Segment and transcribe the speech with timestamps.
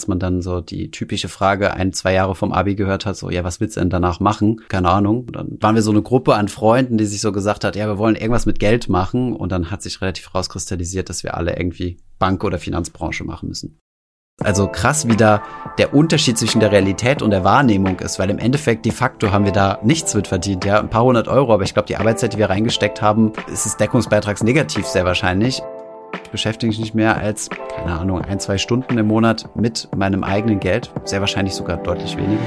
[0.00, 3.28] als man dann so die typische Frage ein, zwei Jahre vom Abi gehört hat, so,
[3.28, 4.62] ja, was willst du denn danach machen?
[4.68, 5.26] Keine Ahnung.
[5.26, 7.86] Und dann waren wir so eine Gruppe an Freunden, die sich so gesagt hat, ja,
[7.86, 9.36] wir wollen irgendwas mit Geld machen.
[9.36, 13.78] Und dann hat sich relativ rauskristallisiert, dass wir alle irgendwie Bank- oder Finanzbranche machen müssen.
[14.42, 15.42] Also krass, wie da
[15.76, 19.44] der Unterschied zwischen der Realität und der Wahrnehmung ist, weil im Endeffekt de facto haben
[19.44, 22.32] wir da nichts mit verdient, ja, ein paar hundert Euro, aber ich glaube, die Arbeitszeit,
[22.32, 25.60] die wir reingesteckt haben, ist es deckungsbeitragsnegativ sehr wahrscheinlich.
[26.24, 30.24] Ich beschäftige mich nicht mehr als, keine Ahnung, ein, zwei Stunden im Monat mit meinem
[30.24, 32.40] eigenen Geld, sehr wahrscheinlich sogar deutlich weniger.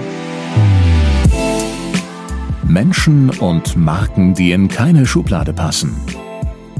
[2.63, 5.95] Menschen und Marken, die in keine Schublade passen.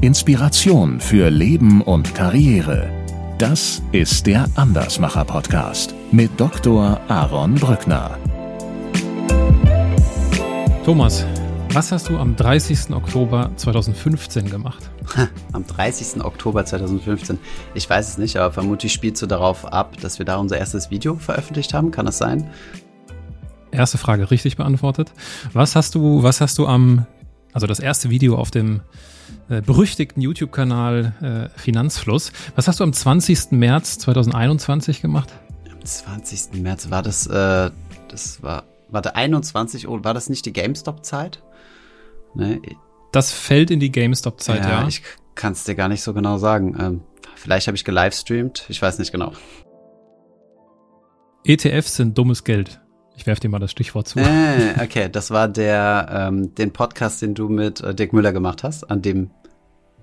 [0.00, 2.90] Inspiration für Leben und Karriere.
[3.38, 7.00] Das ist der Andersmacher Podcast mit Dr.
[7.08, 8.18] Aaron Brückner.
[10.84, 11.26] Thomas,
[11.70, 12.94] was hast du am 30.
[12.94, 14.90] Oktober 2015 gemacht?
[15.52, 16.24] Am 30.
[16.24, 17.38] Oktober 2015.
[17.74, 20.90] Ich weiß es nicht, aber vermutlich spielst du darauf ab, dass wir da unser erstes
[20.90, 21.90] Video veröffentlicht haben.
[21.90, 22.50] Kann das sein?
[23.70, 25.12] Erste Frage richtig beantwortet.
[25.52, 27.06] Was hast du, was hast du am,
[27.52, 28.80] also das erste Video auf dem
[29.48, 32.32] äh, berüchtigten YouTube-Kanal äh, Finanzfluss.
[32.56, 33.52] Was hast du am 20.
[33.52, 35.30] März 2021 gemacht?
[35.70, 36.62] Am 20.
[36.62, 37.70] März war das, äh,
[38.08, 41.42] das war, warte, 21 Uhr, war das nicht die GameStop-Zeit?
[42.34, 42.60] Nee.
[43.14, 44.88] Das fällt in die GameStop-Zeit, ja, ja.
[44.88, 45.02] Ich
[45.36, 46.76] kann es dir gar nicht so genau sagen.
[46.80, 47.00] Ähm,
[47.36, 49.32] vielleicht habe ich gelivestreamt, ich weiß nicht genau.
[51.44, 52.80] ETFs sind dummes Geld.
[53.16, 54.18] Ich werfe dir mal das Stichwort zu.
[54.18, 58.64] Äh, okay, das war der ähm, den Podcast, den du mit äh, Dirk Müller gemacht
[58.64, 59.30] hast, an dem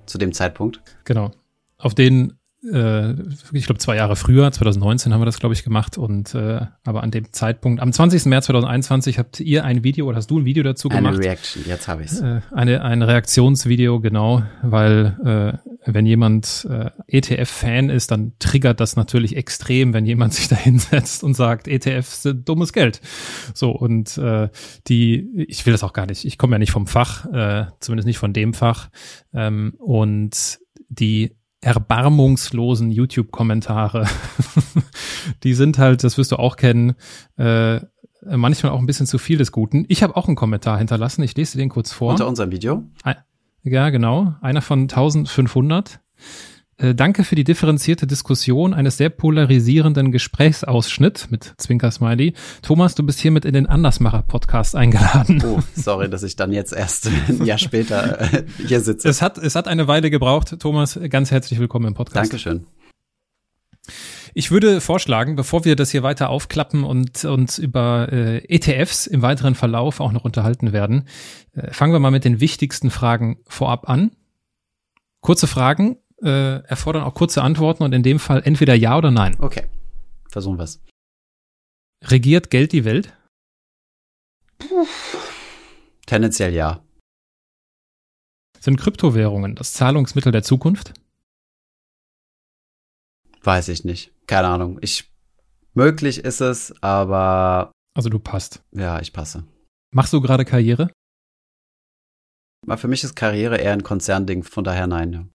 [0.06, 0.82] zu dem Zeitpunkt.
[1.04, 1.32] Genau.
[1.78, 5.98] Auf den ich glaube zwei Jahre früher, 2019 haben wir das, glaube ich, gemacht.
[5.98, 8.26] Und äh, aber an dem Zeitpunkt, am 20.
[8.26, 11.16] März 2021 habt ihr ein Video oder hast du ein Video dazu gemacht?
[11.16, 12.22] Eine Reaction, jetzt habe ich es.
[12.22, 18.95] Äh, eine, ein Reaktionsvideo, genau, weil äh, wenn jemand äh, ETF-Fan ist, dann triggert das
[18.95, 23.02] natürlich extrem, wenn jemand sich da hinsetzt und sagt, ETFs sind dummes Geld.
[23.56, 24.50] So, und äh,
[24.88, 28.06] die, ich will das auch gar nicht, ich komme ja nicht vom Fach, äh, zumindest
[28.06, 28.89] nicht von dem Fach.
[29.33, 34.08] Ähm, und die erbarmungslosen YouTube-Kommentare.
[35.44, 36.95] die sind halt, das wirst du auch kennen,
[37.38, 37.80] äh,
[38.26, 39.86] manchmal auch ein bisschen zu viel des Guten.
[39.88, 41.23] Ich habe auch einen Kommentar hinterlassen.
[41.23, 42.11] Ich lese den kurz vor.
[42.11, 42.83] Unter unserem Video?
[43.64, 44.36] Ja, genau.
[44.42, 45.99] Einer von 1500.
[46.81, 52.33] Äh, danke für die differenzierte Diskussion eines sehr polarisierenden Gesprächsausschnitt mit Zwinker-Smiley.
[52.64, 55.43] Thomas, du bist hiermit in den Andersmacher-Podcast eingeladen.
[55.45, 59.08] Oh, sorry, dass ich dann jetzt erst ein Jahr später äh, hier sitze.
[59.08, 60.59] Es hat, es hat eine Weile gebraucht.
[60.59, 62.31] Thomas, ganz herzlich willkommen im Podcast.
[62.31, 62.65] Dankeschön.
[64.33, 69.21] Ich würde vorschlagen, bevor wir das hier weiter aufklappen und uns über äh, ETFs im
[69.21, 71.08] weiteren Verlauf auch noch unterhalten werden,
[71.53, 74.11] äh, fangen wir mal mit den wichtigsten Fragen vorab an.
[75.19, 79.36] Kurze Fragen, äh, erfordern auch kurze Antworten und in dem Fall entweder ja oder nein.
[79.39, 79.67] Okay,
[80.30, 80.82] versuchen wir es.
[82.04, 83.15] Regiert Geld die Welt?
[84.58, 84.87] Puh.
[86.05, 86.83] Tendenziell ja.
[88.60, 90.93] Sind Kryptowährungen das Zahlungsmittel der Zukunft?
[93.43, 94.14] Weiß ich nicht.
[94.27, 94.77] Keine Ahnung.
[94.81, 95.11] Ich
[95.73, 97.71] möglich ist es, aber.
[97.95, 98.64] Also du passt.
[98.71, 99.45] Ja, ich passe.
[99.93, 100.92] Machst du gerade Karriere?
[102.76, 105.31] Für mich ist Karriere eher ein Konzernding, von daher nein.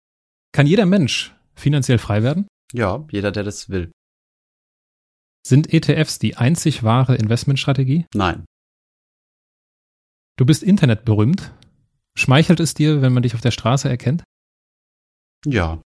[0.55, 2.47] Kann jeder Mensch finanziell frei werden?
[2.73, 3.91] Ja, jeder, der das will.
[5.45, 8.07] Sind ETFs die einzig wahre Investmentstrategie?
[8.15, 8.45] Nein.
[10.39, 11.53] Du bist internetberühmt.
[12.17, 14.23] Schmeichelt es dir, wenn man dich auf der Straße erkennt?
[15.45, 15.83] Ja.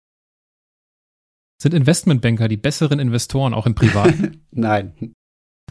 [1.60, 4.46] Sind Investmentbanker die besseren Investoren auch im Privaten?
[4.52, 5.12] Nein.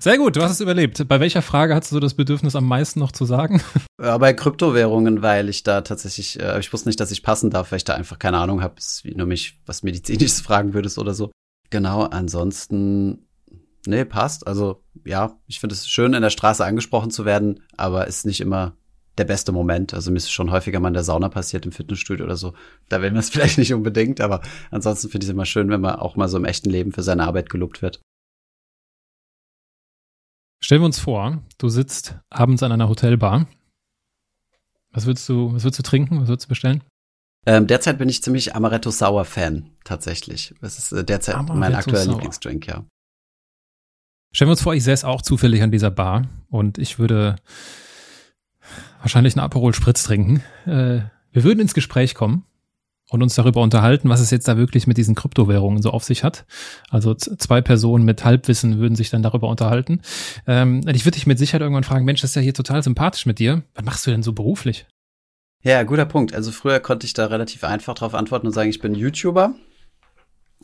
[0.02, 1.08] Sehr gut, du hast es überlebt.
[1.08, 3.62] Bei welcher Frage hast du das Bedürfnis am meisten noch zu sagen?
[4.02, 7.72] Ja, bei Kryptowährungen, weil ich da tatsächlich, äh, ich wusste nicht, dass ich passen darf,
[7.72, 8.74] weil ich da einfach keine Ahnung habe,
[9.04, 11.30] wie du mich was Medizinisches fragen würdest oder so.
[11.70, 13.28] Genau, ansonsten,
[13.86, 14.48] nee, passt.
[14.48, 18.42] Also ja, ich finde es schön, in der Straße angesprochen zu werden, aber ist nicht
[18.42, 18.76] immer
[19.20, 19.94] der beste Moment.
[19.94, 22.56] Also mir ist schon häufiger mal in der Sauna passiert, im Fitnessstudio oder so.
[22.90, 24.42] Da will man es vielleicht nicht unbedingt, aber
[24.72, 27.04] ansonsten finde ich es immer schön, wenn man auch mal so im echten Leben für
[27.04, 28.02] seine Arbeit gelobt wird.
[30.72, 33.46] Stellen wir uns vor, du sitzt abends an einer Hotelbar.
[34.94, 36.22] Was würdest du, was würdest du trinken?
[36.22, 36.82] Was würdest du bestellen?
[37.46, 40.56] Ähm, derzeit bin ich ziemlich Amaretto Sour Fan, tatsächlich.
[40.62, 42.14] Das ist äh, derzeit Amaretto mein aktueller Sour.
[42.14, 42.86] Lieblingsdrink, ja.
[44.32, 47.36] Stellen wir uns vor, ich säße auch zufällig an dieser Bar und ich würde
[49.02, 50.42] wahrscheinlich einen Aperol Spritz trinken.
[50.66, 51.02] Äh,
[51.34, 52.46] wir würden ins Gespräch kommen
[53.12, 56.24] und uns darüber unterhalten, was es jetzt da wirklich mit diesen Kryptowährungen so auf sich
[56.24, 56.46] hat.
[56.90, 60.02] Also zwei Personen mit Halbwissen würden sich dann darüber unterhalten.
[60.48, 63.26] Ähm, ich würde dich mit Sicherheit irgendwann fragen, Mensch, das ist ja hier total sympathisch
[63.26, 63.64] mit dir.
[63.76, 64.88] Was machst du denn so beruflich?
[65.62, 66.34] Ja, guter Punkt.
[66.34, 69.56] Also früher konnte ich da relativ einfach drauf antworten und sagen, ich bin YouTuber.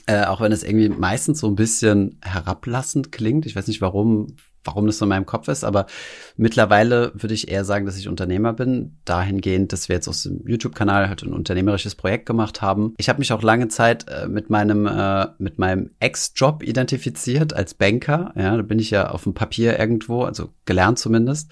[0.05, 3.45] Äh, auch wenn es irgendwie meistens so ein bisschen herablassend klingt.
[3.45, 5.87] Ich weiß nicht warum, warum das so in meinem Kopf ist, aber
[6.35, 8.97] mittlerweile würde ich eher sagen, dass ich Unternehmer bin.
[9.05, 12.93] Dahingehend, dass wir jetzt aus dem YouTube-Kanal halt ein unternehmerisches Projekt gemacht haben.
[12.97, 15.27] Ich habe mich auch lange Zeit äh, mit meinem, äh,
[15.57, 18.33] meinem Ex-Job identifiziert als Banker.
[18.35, 21.51] Ja, da bin ich ja auf dem Papier irgendwo, also gelernt zumindest.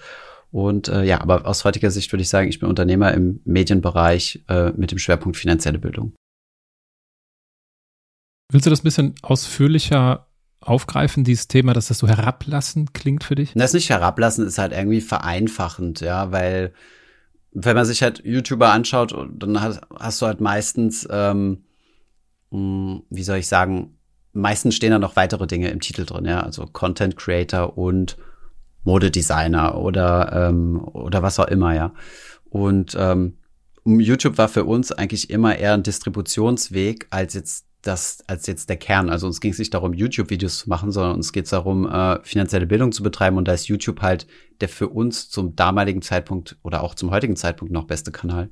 [0.50, 4.44] Und äh, ja, aber aus heutiger Sicht würde ich sagen, ich bin Unternehmer im Medienbereich
[4.48, 6.14] äh, mit dem Schwerpunkt finanzielle Bildung.
[8.52, 10.28] Willst du das ein bisschen ausführlicher
[10.68, 13.52] aufgreifen, dieses Thema, dass das so herablassend klingt für dich?
[13.54, 16.72] Das nicht herablassend, ist halt irgendwie vereinfachend, ja, weil
[17.52, 21.64] wenn man sich halt YouTuber anschaut, dann hast, hast du halt meistens, ähm,
[22.50, 23.96] hm, wie soll ich sagen,
[24.32, 28.16] meistens stehen da noch weitere Dinge im Titel drin, ja, also Content Creator und
[28.84, 31.92] Modedesigner oder ähm, oder was auch immer, ja.
[32.50, 33.38] Und ähm,
[33.84, 38.76] YouTube war für uns eigentlich immer eher ein Distributionsweg als jetzt das als jetzt der
[38.76, 39.10] Kern.
[39.10, 42.22] Also uns ging es nicht darum, YouTube-Videos zu machen, sondern uns geht es darum, äh,
[42.22, 43.36] finanzielle Bildung zu betreiben.
[43.36, 44.26] Und da ist YouTube halt
[44.60, 48.50] der für uns zum damaligen Zeitpunkt oder auch zum heutigen Zeitpunkt noch beste Kanal.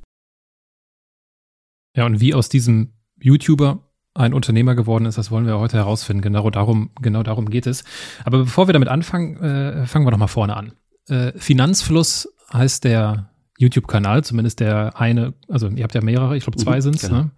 [1.96, 6.22] Ja, und wie aus diesem YouTuber ein Unternehmer geworden ist, das wollen wir heute herausfinden.
[6.22, 7.84] Genau darum, genau darum geht es.
[8.24, 10.72] Aber bevor wir damit anfangen, äh, fangen wir doch mal vorne an.
[11.08, 16.58] Äh, Finanzfluss heißt der YouTube-Kanal, zumindest der eine, also ihr habt ja mehrere, ich glaube
[16.58, 17.22] zwei mhm, sind's, genau.
[17.22, 17.30] ne?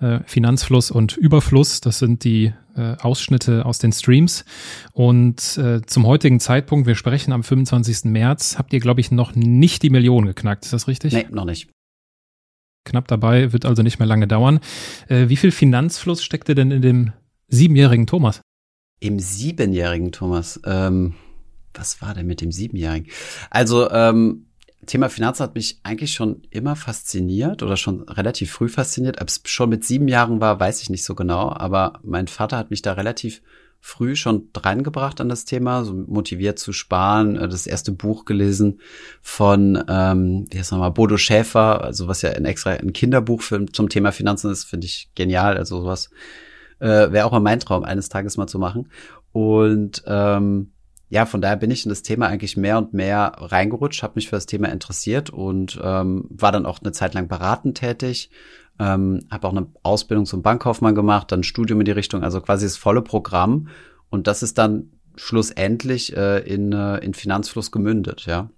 [0.00, 4.44] äh, Finanzfluss und Überfluss, das sind die äh, Ausschnitte aus den Streams.
[4.92, 8.04] Und äh, zum heutigen Zeitpunkt, wir sprechen am 25.
[8.04, 11.12] März, habt ihr, glaube ich, noch nicht die Million geknackt, ist das richtig?
[11.12, 11.68] Nee, noch nicht
[12.84, 14.60] knapp dabei, wird also nicht mehr lange dauern.
[15.08, 17.12] Äh, wie viel Finanzfluss steckte denn in dem
[17.48, 18.40] siebenjährigen Thomas?
[19.00, 21.14] Im siebenjährigen Thomas, ähm,
[21.74, 23.10] was war denn mit dem siebenjährigen?
[23.50, 24.46] Also ähm,
[24.90, 29.20] Thema Finanzen hat mich eigentlich schon immer fasziniert oder schon relativ früh fasziniert.
[29.20, 31.52] Ob es schon mit sieben Jahren war, weiß ich nicht so genau.
[31.52, 33.40] Aber mein Vater hat mich da relativ
[33.78, 38.80] früh schon reingebracht an das Thema, so motiviert zu sparen, äh, das erste Buch gelesen
[39.22, 43.64] von, ähm, wie heißt nochmal, Bodo Schäfer, also was ja ein extra ein Kinderbuch für,
[43.66, 45.56] zum Thema Finanzen ist, finde ich genial.
[45.56, 46.10] Also sowas
[46.80, 48.90] äh, wäre auch mal mein Traum, eines Tages mal zu machen.
[49.30, 50.72] Und ähm,
[51.10, 54.28] ja, von daher bin ich in das Thema eigentlich mehr und mehr reingerutscht, habe mich
[54.28, 58.30] für das Thema interessiert und ähm, war dann auch eine Zeit lang beratend tätig,
[58.78, 62.64] ähm, habe auch eine Ausbildung zum Bankkaufmann gemacht, dann Studium in die Richtung, also quasi
[62.64, 63.68] das volle Programm.
[64.08, 68.48] Und das ist dann schlussendlich äh, in, äh, in Finanzfluss gemündet, ja.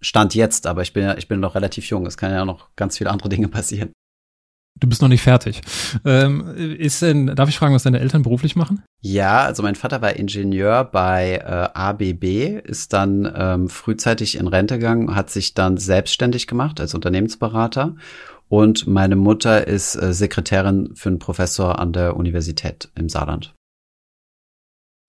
[0.00, 2.04] Stand jetzt, aber ich bin ja, ich bin noch relativ jung.
[2.06, 3.92] Es kann ja noch ganz viele andere Dinge passieren.
[4.80, 5.60] Du bist noch nicht fertig.
[6.04, 8.82] Ähm, ist denn, darf ich fragen, was deine Eltern beruflich machen?
[9.00, 14.78] Ja, also mein Vater war Ingenieur bei äh, ABB, ist dann ähm, frühzeitig in Rente
[14.78, 17.94] gegangen, hat sich dann selbstständig gemacht als Unternehmensberater
[18.48, 23.54] und meine Mutter ist äh, Sekretärin für einen Professor an der Universität im Saarland.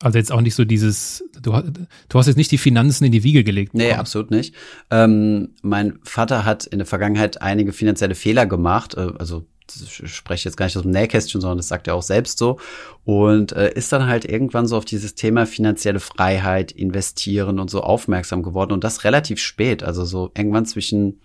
[0.02, 3.24] Also jetzt auch nicht so dieses, du, du hast jetzt nicht die Finanzen in die
[3.24, 3.74] Wiege gelegt.
[3.74, 4.56] Nee, absolut nicht.
[4.92, 9.46] Ähm, mein Vater hat in der Vergangenheit einige finanzielle Fehler gemacht, äh, also
[9.76, 12.60] ich spreche jetzt gar nicht aus dem Nähkästchen, sondern das sagt er auch selbst so.
[13.06, 17.82] Und äh, ist dann halt irgendwann so auf dieses Thema finanzielle Freiheit, investieren und so
[17.82, 18.74] aufmerksam geworden.
[18.74, 21.20] Und das relativ spät, also so irgendwann zwischen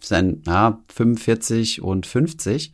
[0.00, 2.72] sein, ja, 45 und 50.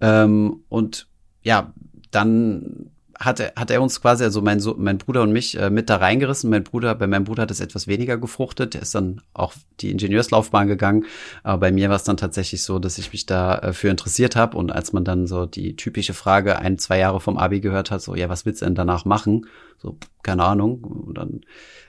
[0.00, 1.08] Ähm, und
[1.42, 1.72] ja,
[2.10, 2.91] dann
[3.24, 5.88] hat er, hat er uns quasi, also mein, so mein Bruder und mich, äh, mit
[5.88, 6.50] da reingerissen.
[6.50, 8.74] Mein Bruder, bei meinem Bruder hat es etwas weniger gefruchtet.
[8.74, 11.04] Der ist dann auch die Ingenieurslaufbahn gegangen.
[11.42, 14.56] Aber bei mir war es dann tatsächlich so, dass ich mich dafür äh, interessiert habe.
[14.56, 18.02] Und als man dann so die typische Frage ein, zwei Jahre vom Abi gehört hat,
[18.02, 19.46] so, ja, was willst du denn danach machen?
[19.78, 20.82] So, keine Ahnung.
[20.84, 21.40] Und dann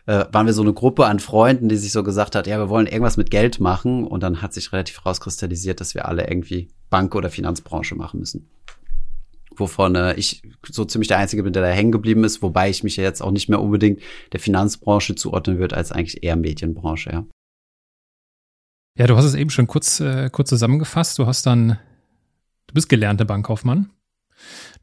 [0.05, 2.69] äh, waren wir so eine Gruppe an Freunden, die sich so gesagt hat, ja, wir
[2.69, 4.05] wollen irgendwas mit Geld machen.
[4.05, 8.49] Und dann hat sich relativ rauskristallisiert, dass wir alle irgendwie Bank- oder Finanzbranche machen müssen.
[9.55, 12.83] Wovon äh, ich so ziemlich der Einzige bin, der da hängen geblieben ist, wobei ich
[12.83, 17.11] mich ja jetzt auch nicht mehr unbedingt der Finanzbranche zuordnen würde, als eigentlich eher Medienbranche,
[17.11, 17.25] ja.
[18.97, 21.17] Ja, du hast es eben schon kurz, äh, kurz zusammengefasst.
[21.17, 21.79] Du hast dann,
[22.67, 23.89] du bist gelernter Bankkaufmann.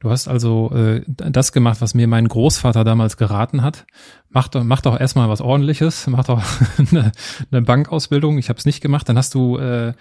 [0.01, 3.87] Du hast also äh, das gemacht, was mir mein Großvater damals geraten hat.
[4.31, 6.43] Mach doch, mach doch erstmal was ordentliches, mach doch
[6.79, 7.13] eine,
[7.51, 8.39] eine Bankausbildung.
[8.39, 9.09] Ich habe es nicht gemacht.
[9.09, 9.93] Dann hast du äh,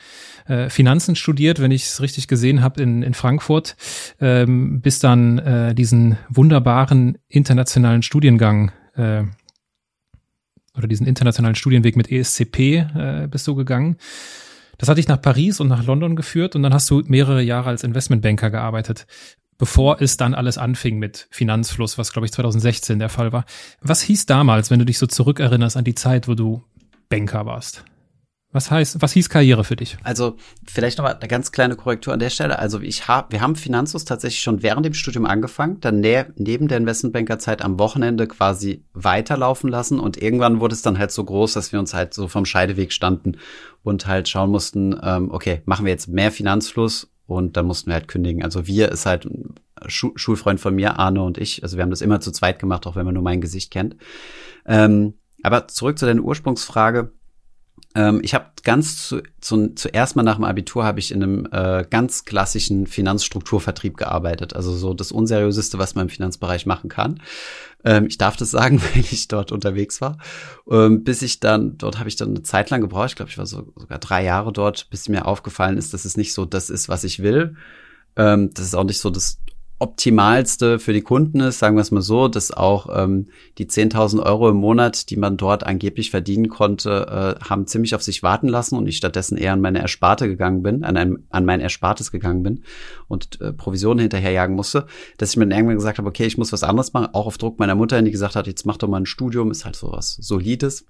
[0.47, 3.75] äh, Finanzen studiert, wenn ich es richtig gesehen habe, in, in Frankfurt,
[4.21, 9.23] ähm, bis dann äh, diesen wunderbaren internationalen Studiengang äh,
[10.77, 13.97] oder diesen internationalen Studienweg mit ESCP äh, bist du gegangen.
[14.77, 17.69] Das hat dich nach Paris und nach London geführt und dann hast du mehrere Jahre
[17.69, 19.05] als Investmentbanker gearbeitet
[19.59, 23.45] bevor es dann alles anfing mit Finanzfluss, was glaube ich 2016 der Fall war.
[23.81, 26.63] Was hieß damals, wenn du dich so zurückerinnerst an die Zeit, wo du
[27.09, 27.83] Banker warst?
[28.51, 29.97] Was heißt, was hieß Karriere für dich?
[30.01, 30.35] Also
[30.65, 32.57] vielleicht noch eine ganz kleine Korrektur an der Stelle.
[32.57, 36.67] Also ich habe, wir haben Finanzus tatsächlich schon während dem Studium angefangen, dann ne neben
[36.67, 41.53] der Investmentbankerzeit am Wochenende quasi weiterlaufen lassen und irgendwann wurde es dann halt so groß,
[41.53, 43.37] dass wir uns halt so vom Scheideweg standen
[43.83, 47.95] und halt schauen mussten, ähm, okay, machen wir jetzt mehr Finanzfluss und dann mussten wir
[47.95, 48.43] halt kündigen.
[48.43, 49.55] Also wir ist halt ein
[49.87, 51.63] Schu Schulfreund von mir, Arne und ich.
[51.63, 53.95] Also wir haben das immer zu zweit gemacht, auch wenn man nur mein Gesicht kennt.
[54.65, 57.11] Ähm, aber zurück zu deiner Ursprungsfrage
[57.95, 61.47] ähm, ich habe ganz zu, zu, zuerst mal nach dem Abitur habe ich in einem
[61.51, 64.55] äh, ganz klassischen Finanzstrukturvertrieb gearbeitet.
[64.55, 67.21] Also so das unseriöseste, was man im Finanzbereich machen kann.
[67.83, 70.17] Ähm, ich darf das sagen, weil ich dort unterwegs war.
[70.69, 73.09] Ähm, bis ich dann, dort habe ich dann eine Zeit lang gebraucht.
[73.09, 76.17] Ich glaube, ich war so, sogar drei Jahre dort, bis mir aufgefallen ist, dass es
[76.17, 77.55] nicht so das ist, was ich will.
[78.15, 79.39] Ähm, das ist auch nicht so das
[79.79, 84.21] optimalste für die Kunden ist, sagen wir es mal so, dass auch ähm, die 10.000
[84.21, 88.49] Euro im Monat, die man dort angeblich verdienen konnte, äh, haben ziemlich auf sich warten
[88.49, 92.11] lassen und ich stattdessen eher an meine Ersparte gegangen bin, an, ein, an mein Erspartes
[92.11, 92.63] gegangen bin
[93.07, 94.85] und äh, Provisionen hinterherjagen musste,
[95.17, 97.37] dass ich mir dann irgendwann gesagt habe, okay, ich muss was anderes machen, auch auf
[97.37, 99.91] Druck meiner Mutter, die gesagt hat, jetzt mach doch mal ein Studium, ist halt so
[99.91, 100.85] was Solides.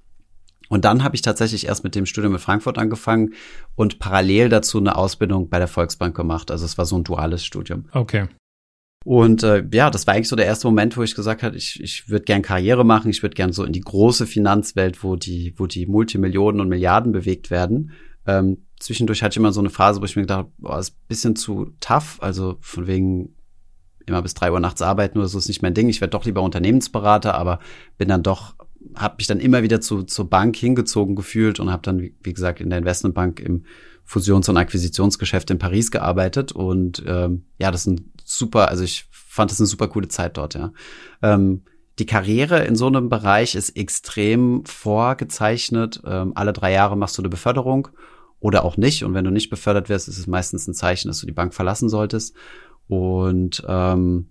[0.69, 3.33] Und dann habe ich tatsächlich erst mit dem Studium in Frankfurt angefangen
[3.75, 6.51] und parallel dazu eine Ausbildung bei der Volksbank gemacht.
[6.51, 7.85] Also es war so ein duales Studium.
[7.91, 8.27] Okay.
[9.05, 11.81] Und äh, ja, das war eigentlich so der erste Moment, wo ich gesagt habe, ich,
[11.81, 15.53] ich würde gern Karriere machen, ich würde gern so in die große Finanzwelt, wo die,
[15.57, 17.91] wo die Multimillionen und Milliarden bewegt werden.
[18.27, 20.91] Ähm, zwischendurch hatte ich immer so eine Phase, wo ich mir gedacht habe, boah, ist
[20.91, 23.35] ein bisschen zu tough, also von wegen
[24.05, 25.87] immer bis drei Uhr nachts arbeiten oder so ist nicht mein Ding.
[25.87, 27.59] Ich werde doch lieber Unternehmensberater, aber
[27.97, 28.55] bin dann doch,
[28.95, 32.33] habe mich dann immer wieder zu, zur Bank hingezogen gefühlt und habe dann, wie, wie
[32.33, 33.63] gesagt, in der Investmentbank im
[34.09, 36.51] Fusions- und Akquisitionsgeschäft in Paris gearbeitet.
[36.51, 40.35] Und ähm, ja, das ist ein super, also ich fand das eine super coole Zeit
[40.37, 40.73] dort, ja.
[41.21, 41.61] Ähm,
[41.99, 46.01] die Karriere in so einem Bereich ist extrem vorgezeichnet.
[46.05, 47.89] Ähm, alle drei Jahre machst du eine Beförderung
[48.39, 49.03] oder auch nicht.
[49.03, 51.53] Und wenn du nicht befördert wirst, ist es meistens ein Zeichen, dass du die Bank
[51.53, 52.33] verlassen solltest.
[52.87, 54.29] Und ähm,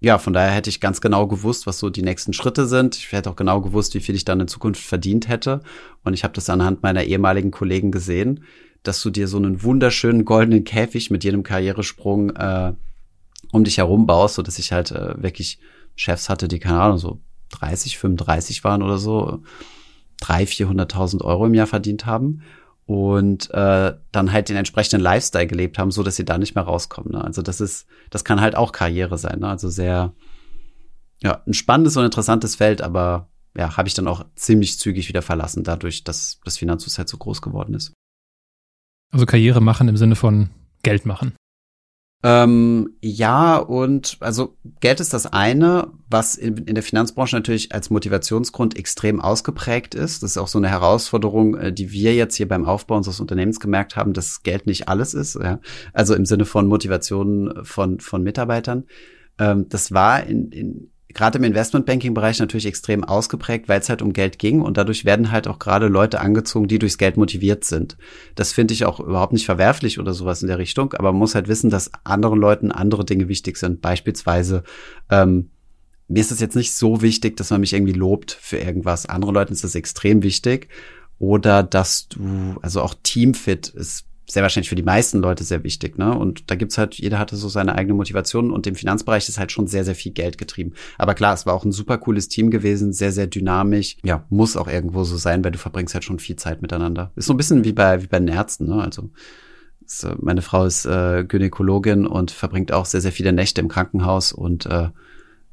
[0.00, 2.96] ja, von daher hätte ich ganz genau gewusst, was so die nächsten Schritte sind.
[2.96, 5.60] Ich hätte auch genau gewusst, wie viel ich dann in Zukunft verdient hätte.
[6.04, 8.44] Und ich habe das anhand meiner ehemaligen Kollegen gesehen,
[8.86, 12.72] dass du dir so einen wunderschönen goldenen Käfig mit jedem Karrieresprung äh,
[13.52, 15.58] um dich herum baust, so dass ich halt äh, wirklich
[15.94, 19.42] Chefs hatte, die, keine Ahnung, so 30, 35 waren oder so,
[20.20, 22.42] drei, 400.000 Euro im Jahr verdient haben
[22.86, 26.64] und äh, dann halt den entsprechenden Lifestyle gelebt haben, so dass sie da nicht mehr
[26.64, 27.12] rauskommen.
[27.12, 27.24] Ne?
[27.24, 29.40] Also das ist, das kann halt auch Karriere sein.
[29.40, 29.48] Ne?
[29.48, 30.12] Also sehr,
[31.22, 35.22] ja, ein spannendes und interessantes Feld, aber ja, habe ich dann auch ziemlich zügig wieder
[35.22, 37.92] verlassen, dadurch, dass das Finanzhaus so groß geworden ist.
[39.12, 40.50] Also Karriere machen im Sinne von
[40.82, 41.34] Geld machen.
[42.22, 47.90] Ähm, ja, und also Geld ist das eine, was in, in, der Finanzbranche natürlich als
[47.90, 50.22] Motivationsgrund extrem ausgeprägt ist.
[50.22, 53.60] Das ist auch so eine Herausforderung, äh, die wir jetzt hier beim Aufbau unseres Unternehmens
[53.60, 55.34] gemerkt haben, dass Geld nicht alles ist.
[55.36, 55.60] Ja?
[55.92, 58.84] Also im Sinne von Motivation von, von Mitarbeitern.
[59.38, 64.12] Ähm, das war in, in, gerade im Investmentbanking-Bereich natürlich extrem ausgeprägt, weil es halt um
[64.12, 67.96] Geld ging und dadurch werden halt auch gerade Leute angezogen, die durchs Geld motiviert sind.
[68.34, 71.34] Das finde ich auch überhaupt nicht verwerflich oder sowas in der Richtung, aber man muss
[71.34, 73.80] halt wissen, dass anderen Leuten andere Dinge wichtig sind.
[73.80, 74.62] Beispielsweise,
[75.10, 75.50] ähm,
[76.06, 79.06] mir ist es jetzt nicht so wichtig, dass man mich irgendwie lobt für irgendwas.
[79.06, 80.68] Anderen Leuten ist das extrem wichtig.
[81.18, 85.98] Oder dass du, also auch Teamfit ist sehr wahrscheinlich für die meisten Leute sehr wichtig,
[85.98, 86.16] ne?
[86.16, 89.52] Und da gibt's halt, jeder hatte so seine eigene Motivation und im Finanzbereich ist halt
[89.52, 90.72] schon sehr, sehr viel Geld getrieben.
[90.98, 93.96] Aber klar, es war auch ein super cooles Team gewesen, sehr, sehr dynamisch.
[94.02, 97.12] Ja, muss auch irgendwo so sein, weil du verbringst halt schon viel Zeit miteinander.
[97.14, 98.82] Ist so ein bisschen wie bei, wie bei den Ärzten, ne?
[98.82, 99.10] Also,
[99.84, 104.32] ist, meine Frau ist äh, Gynäkologin und verbringt auch sehr, sehr viele Nächte im Krankenhaus
[104.32, 104.88] und äh,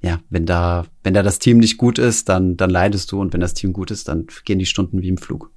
[0.01, 3.31] ja, wenn da, wenn da das Team nicht gut ist, dann, dann leidest du und
[3.31, 5.51] wenn das Team gut ist, dann gehen die Stunden wie im Flug.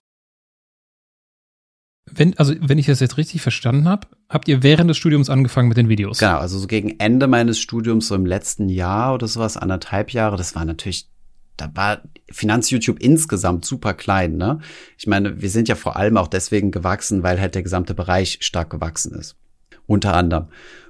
[2.10, 5.68] Wenn, also wenn ich das jetzt richtig verstanden habe, habt ihr während des Studiums angefangen
[5.68, 6.18] mit den Videos?
[6.18, 10.36] Genau, also so gegen Ende meines Studiums, so im letzten Jahr oder sowas, anderthalb Jahre,
[10.36, 11.08] das war natürlich,
[11.56, 14.60] da war Finanz-YouTube insgesamt super klein, ne?
[14.96, 18.38] Ich meine, wir sind ja vor allem auch deswegen gewachsen, weil halt der gesamte Bereich
[18.40, 19.36] stark gewachsen ist.
[19.86, 20.46] Unter anderem.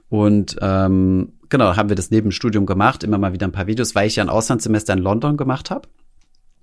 [0.08, 3.66] Und ähm, genau, haben wir das neben dem Studium gemacht, immer mal wieder ein paar
[3.66, 5.88] Videos, weil ich ja ein Auslandssemester in London gemacht habe.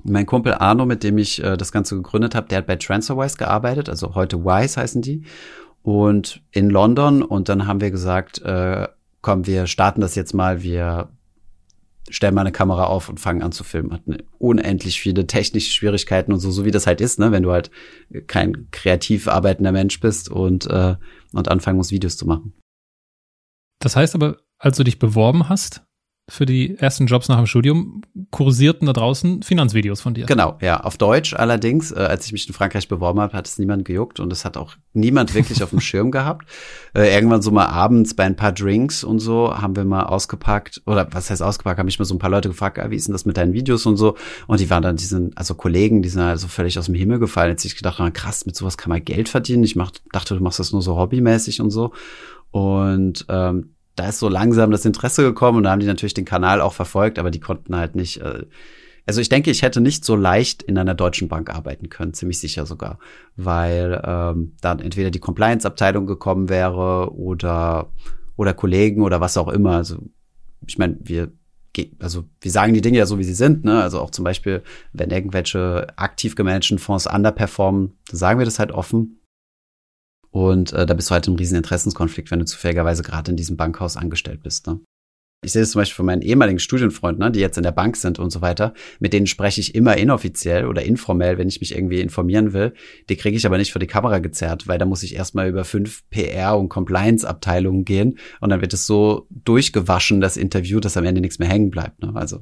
[0.03, 3.38] Mein Kumpel Arno, mit dem ich äh, das Ganze gegründet habe, der hat bei TransferWise
[3.38, 5.24] gearbeitet, also heute Wise heißen die.
[5.81, 7.22] Und in London.
[7.24, 8.88] Und dann haben wir gesagt, äh,
[9.22, 11.10] komm, wir starten das jetzt mal, wir
[12.10, 13.93] stellen mal eine Kamera auf und fangen an zu filmen.
[13.93, 17.51] Hatten unendlich viele technische Schwierigkeiten und so, so wie das halt ist, ne, wenn du
[17.51, 17.72] halt
[18.27, 20.95] kein kreativ arbeitender Mensch bist und, äh,
[21.33, 22.53] und anfangen musst, Videos zu machen.
[23.79, 25.83] Das heißt aber, als du dich beworben hast,
[26.29, 28.01] für die ersten Jobs nach dem Studium
[28.31, 30.25] kursierten da draußen Finanzvideos von dir.
[30.25, 31.91] Genau, ja, auf Deutsch allerdings.
[31.91, 34.55] Äh, als ich mich in Frankreich beworben habe, hat es niemand gejuckt und es hat
[34.55, 36.47] auch niemand wirklich auf dem Schirm gehabt.
[36.95, 40.81] Äh, irgendwann so mal abends bei ein paar Drinks und so haben wir mal ausgepackt
[40.85, 43.07] oder was heißt ausgepackt, haben mich mal so ein paar Leute gefragt, ah, wie ist
[43.07, 44.15] denn das mit deinen Videos und so
[44.47, 47.19] und die waren dann, die sind, also Kollegen, die sind also völlig aus dem Himmel
[47.19, 47.49] gefallen.
[47.49, 49.65] Jetzt ich gedacht, na, krass, mit sowas kann man Geld verdienen.
[49.65, 51.91] Ich mach, dachte, du machst das nur so hobbymäßig und so
[52.51, 56.25] und ähm, da ist so langsam das Interesse gekommen und da haben die natürlich den
[56.25, 58.21] Kanal auch verfolgt, aber die konnten halt nicht.
[58.21, 58.45] Äh,
[59.05, 62.39] also ich denke, ich hätte nicht so leicht in einer deutschen Bank arbeiten können, ziemlich
[62.39, 63.00] sicher sogar,
[63.35, 67.91] weil ähm, dann entweder die Compliance-Abteilung gekommen wäre oder
[68.35, 69.71] oder Kollegen oder was auch immer.
[69.71, 69.97] Also
[70.65, 71.31] ich meine, wir
[72.00, 73.65] also wir sagen die Dinge ja so, wie sie sind.
[73.65, 73.81] Ne?
[73.81, 74.62] Also auch zum Beispiel,
[74.93, 79.19] wenn irgendwelche aktiv gemanagten Fonds underperformen, dann sagen wir das halt offen.
[80.33, 83.55] Und äh, da bist du halt im riesen Interessenskonflikt, wenn du zufälligerweise gerade in diesem
[83.55, 84.65] Bankhaus angestellt bist.
[84.65, 84.79] Ne?
[85.43, 87.97] Ich sehe das zum Beispiel von meinen ehemaligen Studienfreunden, ne, die jetzt in der Bank
[87.97, 88.73] sind und so weiter.
[88.99, 92.73] Mit denen spreche ich immer inoffiziell oder informell, wenn ich mich irgendwie informieren will.
[93.09, 95.65] Die kriege ich aber nicht vor die Kamera gezerrt, weil da muss ich erstmal über
[95.65, 101.05] fünf PR- und Compliance-Abteilungen gehen und dann wird es so durchgewaschen, das Interview, dass am
[101.05, 102.01] Ende nichts mehr hängen bleibt.
[102.01, 102.11] Ne?
[102.15, 102.41] Also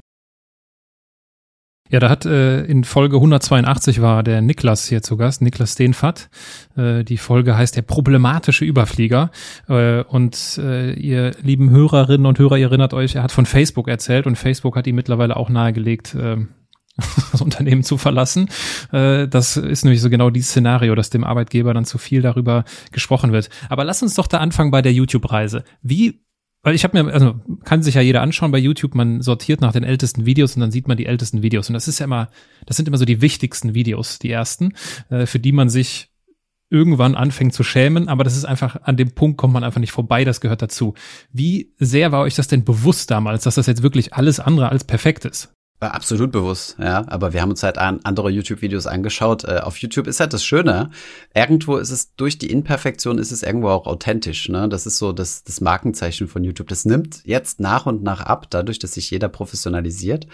[1.92, 6.30] ja, da hat äh, in Folge 182 war der Niklas hier zu Gast, Niklas Steenfatt.
[6.78, 9.30] Äh, die Folge heißt der problematische Überflieger.
[9.68, 13.90] Äh, und äh, ihr lieben Hörerinnen und Hörer, ihr erinnert euch, er hat von Facebook
[13.90, 16.38] erzählt und Facebook hat ihm mittlerweile auch nahegelegt, äh,
[17.32, 18.48] das Unternehmen zu verlassen.
[18.94, 22.64] Äh, das ist nämlich so genau dieses Szenario, dass dem Arbeitgeber dann zu viel darüber
[22.94, 23.50] gesprochen wird.
[23.68, 25.66] Aber lass uns doch da anfangen bei der YouTube-Reise.
[25.82, 26.22] Wie
[26.64, 29.72] weil ich habe mir, also kann sich ja jeder anschauen bei YouTube, man sortiert nach
[29.72, 31.70] den ältesten Videos und dann sieht man die ältesten Videos.
[31.70, 32.30] Und das ist ja immer,
[32.66, 34.74] das sind immer so die wichtigsten Videos, die ersten,
[35.10, 36.10] äh, für die man sich
[36.70, 39.92] irgendwann anfängt zu schämen, aber das ist einfach, an dem Punkt kommt man einfach nicht
[39.92, 40.94] vorbei, das gehört dazu.
[41.32, 44.86] Wie sehr war euch das denn bewusst damals, dass das jetzt wirklich alles andere als
[44.86, 45.54] perfekt ist?
[45.82, 47.04] Absolut bewusst, ja.
[47.08, 49.46] Aber wir haben uns halt an andere YouTube-Videos angeschaut.
[49.46, 50.92] Äh, auf YouTube ist halt das Schöne.
[51.34, 54.48] Irgendwo ist es durch die Imperfektion ist es irgendwo auch authentisch.
[54.48, 54.70] Ne?
[54.70, 56.68] Das ist so das, das Markenzeichen von YouTube.
[56.68, 60.28] Das nimmt jetzt nach und nach ab, dadurch, dass sich jeder professionalisiert.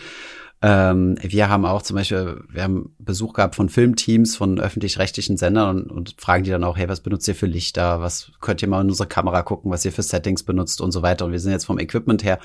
[0.61, 5.77] Ähm, wir haben auch zum Beispiel, wir haben Besuch gehabt von Filmteams, von öffentlich-rechtlichen Sendern
[5.77, 8.01] und, und fragen die dann auch, hey, was benutzt ihr für Lichter?
[8.01, 11.03] Was könnt ihr mal in unsere Kamera gucken, was ihr für Settings benutzt und so
[11.03, 11.23] weiter.
[11.23, 12.39] Und wir sind jetzt vom Equipment her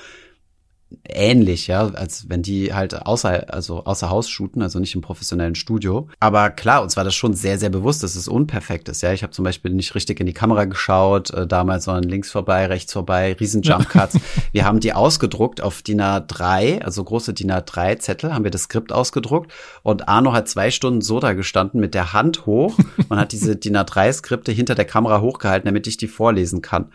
[1.07, 5.55] ähnlich, ja, als wenn die halt außer, also außer Haus shooten, also nicht im professionellen
[5.55, 6.07] Studio.
[6.19, 9.01] Aber klar, uns war das schon sehr, sehr bewusst, dass es unperfekt ist.
[9.01, 12.31] Ja, ich habe zum Beispiel nicht richtig in die Kamera geschaut, äh, damals, sondern links
[12.31, 14.17] vorbei, rechts vorbei, riesen Jump Cuts.
[14.51, 18.63] Wir haben die ausgedruckt auf DIN A3, also große DIN A3 Zettel, haben wir das
[18.63, 19.51] Skript ausgedruckt
[19.81, 22.77] und Arno hat zwei Stunden so da gestanden mit der Hand hoch
[23.09, 26.89] und hat diese DIN A3 Skripte hinter der Kamera hochgehalten, damit ich die vorlesen kann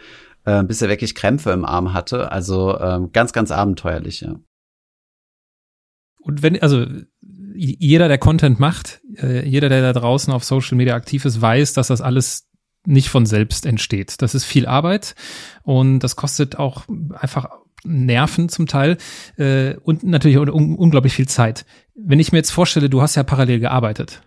[0.49, 2.33] äh, bis er wirklich Krämpfe im Arm hatte.
[2.33, 4.37] Also ähm, ganz, ganz abenteuerlich, ja.
[6.21, 6.87] Und wenn, also
[7.55, 11.75] jeder, der Content macht, äh, jeder, der da draußen auf Social Media aktiv ist, weiß,
[11.75, 12.49] dass das alles
[12.87, 14.23] nicht von selbst entsteht.
[14.23, 15.15] Das ist viel Arbeit
[15.63, 16.85] und das kostet auch
[17.15, 17.51] einfach
[17.85, 18.97] Nerven zum Teil
[19.37, 21.65] äh, und natürlich un unglaublich viel Zeit.
[21.95, 24.23] Wenn ich mir jetzt vorstelle, du hast ja parallel gearbeitet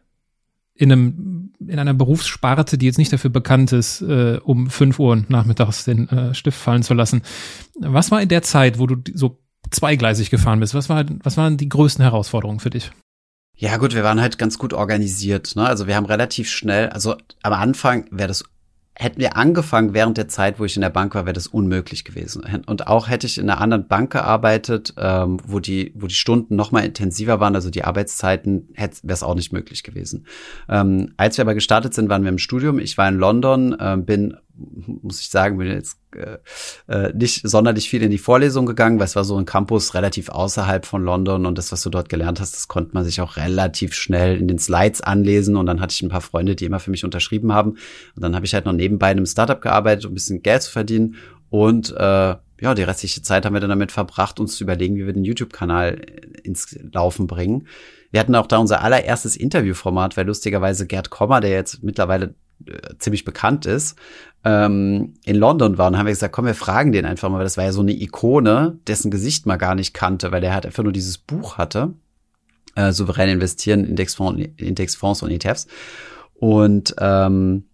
[0.82, 5.24] in einem in einer Berufssparte, die jetzt nicht dafür bekannt ist, äh, um fünf Uhr
[5.28, 7.22] nachmittags den äh, Stift fallen zu lassen.
[7.80, 9.40] Was war in der Zeit, wo du so
[9.70, 10.74] zweigleisig gefahren bist?
[10.74, 12.92] Was war was waren die größten Herausforderungen für dich?
[13.56, 15.56] Ja gut, wir waren halt ganz gut organisiert.
[15.56, 15.64] Ne?
[15.64, 18.44] Also wir haben relativ schnell, also am Anfang wäre das
[18.96, 22.04] hätten wir angefangen während der Zeit, wo ich in der Bank war, wäre das unmöglich
[22.04, 22.44] gewesen.
[22.66, 26.56] Und auch hätte ich in einer anderen Bank gearbeitet, ähm, wo die, wo die Stunden
[26.56, 30.26] noch mal intensiver waren, also die Arbeitszeiten, wäre es auch nicht möglich gewesen.
[30.70, 32.80] Ähm, als wir aber gestartet sind, waren wir im Studium.
[32.80, 34.36] Ich war in London, äh, bin
[35.02, 36.38] muss ich sagen, bin jetzt äh,
[36.88, 40.30] äh, nicht sonderlich viel in die Vorlesung gegangen, weil es war so ein Campus relativ
[40.30, 43.38] außerhalb von London und das, was du dort gelernt hast, das konnte man sich auch
[43.38, 46.80] relativ schnell in den Slides anlesen und dann hatte ich ein paar Freunde, die immer
[46.80, 47.72] für mich unterschrieben haben
[48.16, 50.64] und dann habe ich halt noch nebenbei in einem Startup gearbeitet, um ein bisschen Geld
[50.64, 51.16] zu verdienen
[51.50, 55.06] und äh, ja, die restliche Zeit haben wir dann damit verbracht, uns zu überlegen, wie
[55.06, 56.00] wir den YouTube-Kanal
[56.44, 57.68] ins Laufen bringen.
[58.12, 62.36] Wir hatten auch da unser allererstes Interviewformat, weil lustigerweise Gerd Kommer, der jetzt mittlerweile
[62.68, 63.98] äh, ziemlich bekannt ist,
[64.44, 67.44] ähm, in London war und haben wir gesagt, komm, wir fragen den einfach mal, weil
[67.44, 70.66] das war ja so eine Ikone, dessen Gesicht man gar nicht kannte, weil der halt
[70.66, 71.94] einfach nur dieses Buch hatte,
[72.76, 75.68] äh, souverän investieren, Indexfonds, Indexfonds und ETFs.
[76.34, 77.66] Und ähm,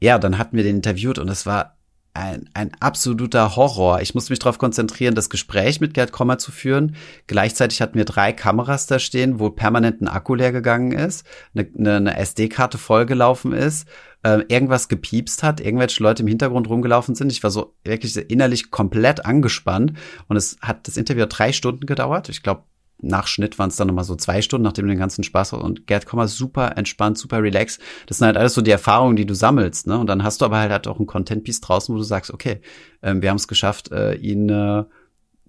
[0.00, 1.73] ja, dann hatten wir den interviewt und es war
[2.14, 4.00] ein, ein absoluter Horror.
[4.00, 6.94] Ich musste mich darauf konzentrieren, das Gespräch mit Gerd Kommer zu führen.
[7.26, 11.68] Gleichzeitig hatten wir drei Kameras da stehen, wo permanent ein Akku leer gegangen ist, eine,
[11.76, 13.88] eine, eine SD-Karte vollgelaufen ist,
[14.22, 17.32] äh, irgendwas gepiepst hat, irgendwelche Leute im Hintergrund rumgelaufen sind.
[17.32, 19.94] Ich war so wirklich innerlich komplett angespannt
[20.28, 22.28] und es hat das Interview drei Stunden gedauert.
[22.28, 22.62] Ich glaube,
[23.04, 25.62] nach Schnitt waren es dann nochmal so zwei Stunden, nachdem du den ganzen Spaß hast.
[25.62, 27.80] Und Gerd Kommer super entspannt, super relaxed.
[28.06, 29.86] Das sind halt alles so die Erfahrungen, die du sammelst.
[29.86, 29.98] Ne?
[29.98, 32.60] Und dann hast du aber halt, halt auch ein Content-Piece draußen, wo du sagst, okay,
[33.02, 34.84] ähm, wir haben es geschafft, äh, ihn äh,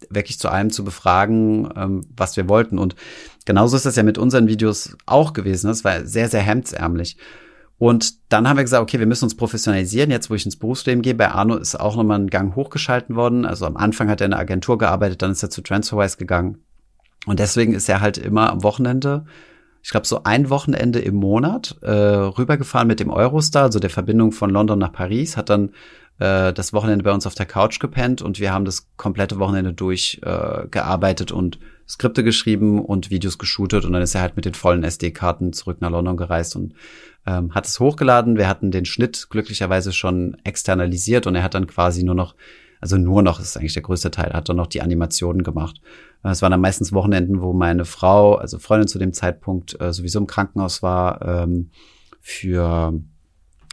[0.09, 2.77] wirklich zu allem zu befragen, ähm, was wir wollten.
[2.77, 2.95] Und
[3.45, 5.67] genauso ist das ja mit unseren Videos auch gewesen.
[5.67, 7.17] Das war sehr, sehr hemdsärmlich.
[7.77, 10.09] Und dann haben wir gesagt, okay, wir müssen uns professionalisieren.
[10.09, 13.45] Jetzt, wo ich ins Berufsleben gehe, bei Arno ist auch nochmal ein Gang hochgeschalten worden.
[13.45, 16.63] Also am Anfang hat er in einer Agentur gearbeitet, dann ist er zu TransferWise gegangen.
[17.25, 19.25] Und deswegen ist er halt immer am Wochenende,
[19.83, 24.31] ich glaube so ein Wochenende im Monat, äh, rübergefahren mit dem Eurostar, also der Verbindung
[24.31, 25.69] von London nach Paris, hat dann
[26.19, 29.73] äh, das Wochenende bei uns auf der Couch gepennt und wir haben das komplette Wochenende
[29.73, 34.45] durch äh, gearbeitet und Skripte geschrieben und Videos geshootet und dann ist er halt mit
[34.45, 36.73] den vollen SD-Karten zurück nach London gereist und
[37.27, 38.37] ähm, hat es hochgeladen.
[38.37, 42.33] Wir hatten den Schnitt glücklicherweise schon externalisiert und er hat dann quasi nur noch
[42.81, 45.81] also nur noch, das ist eigentlich der größte Teil, hat dann noch die Animationen gemacht.
[46.25, 49.93] Äh, es waren dann meistens Wochenenden, wo meine Frau, also Freundin zu dem Zeitpunkt, äh,
[49.93, 51.69] sowieso im Krankenhaus war, ähm,
[52.19, 52.99] für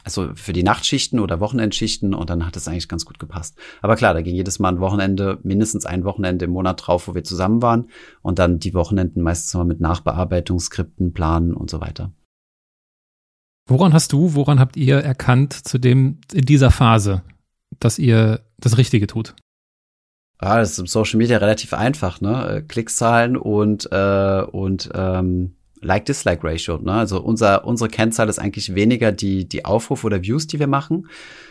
[0.04, 3.56] also für die Nachtschichten oder Wochenendschichten und dann hat es eigentlich ganz gut gepasst.
[3.82, 7.14] Aber klar, da ging jedes Mal ein Wochenende, mindestens ein Wochenende im Monat drauf, wo
[7.14, 7.88] wir zusammen waren
[8.20, 12.12] und dann die Wochenenden meistens mal mit Nachbearbeitungsskripten, Planen und so weiter.
[13.68, 17.22] Woran hast du, woran habt ihr erkannt zu dem, in dieser Phase,
[17.78, 19.36] dass ihr das Richtige tut?
[20.42, 22.56] Ja, das ist im Social Media relativ einfach, ne?
[22.56, 26.78] Äh, Klickzahlen und, äh, und ähm, Like-Dislike-Ratio.
[26.78, 26.92] Ne?
[26.92, 31.08] Also unser, unsere Kennzahl ist eigentlich weniger die, die Aufrufe oder Views, die wir machen,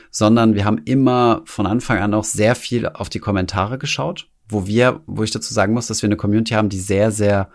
[0.10, 4.68] sondern wir haben immer von Anfang an auch sehr viel auf die Kommentare geschaut, wo
[4.68, 7.50] wir, wo ich dazu sagen muss, dass wir eine Community haben, die sehr, sehr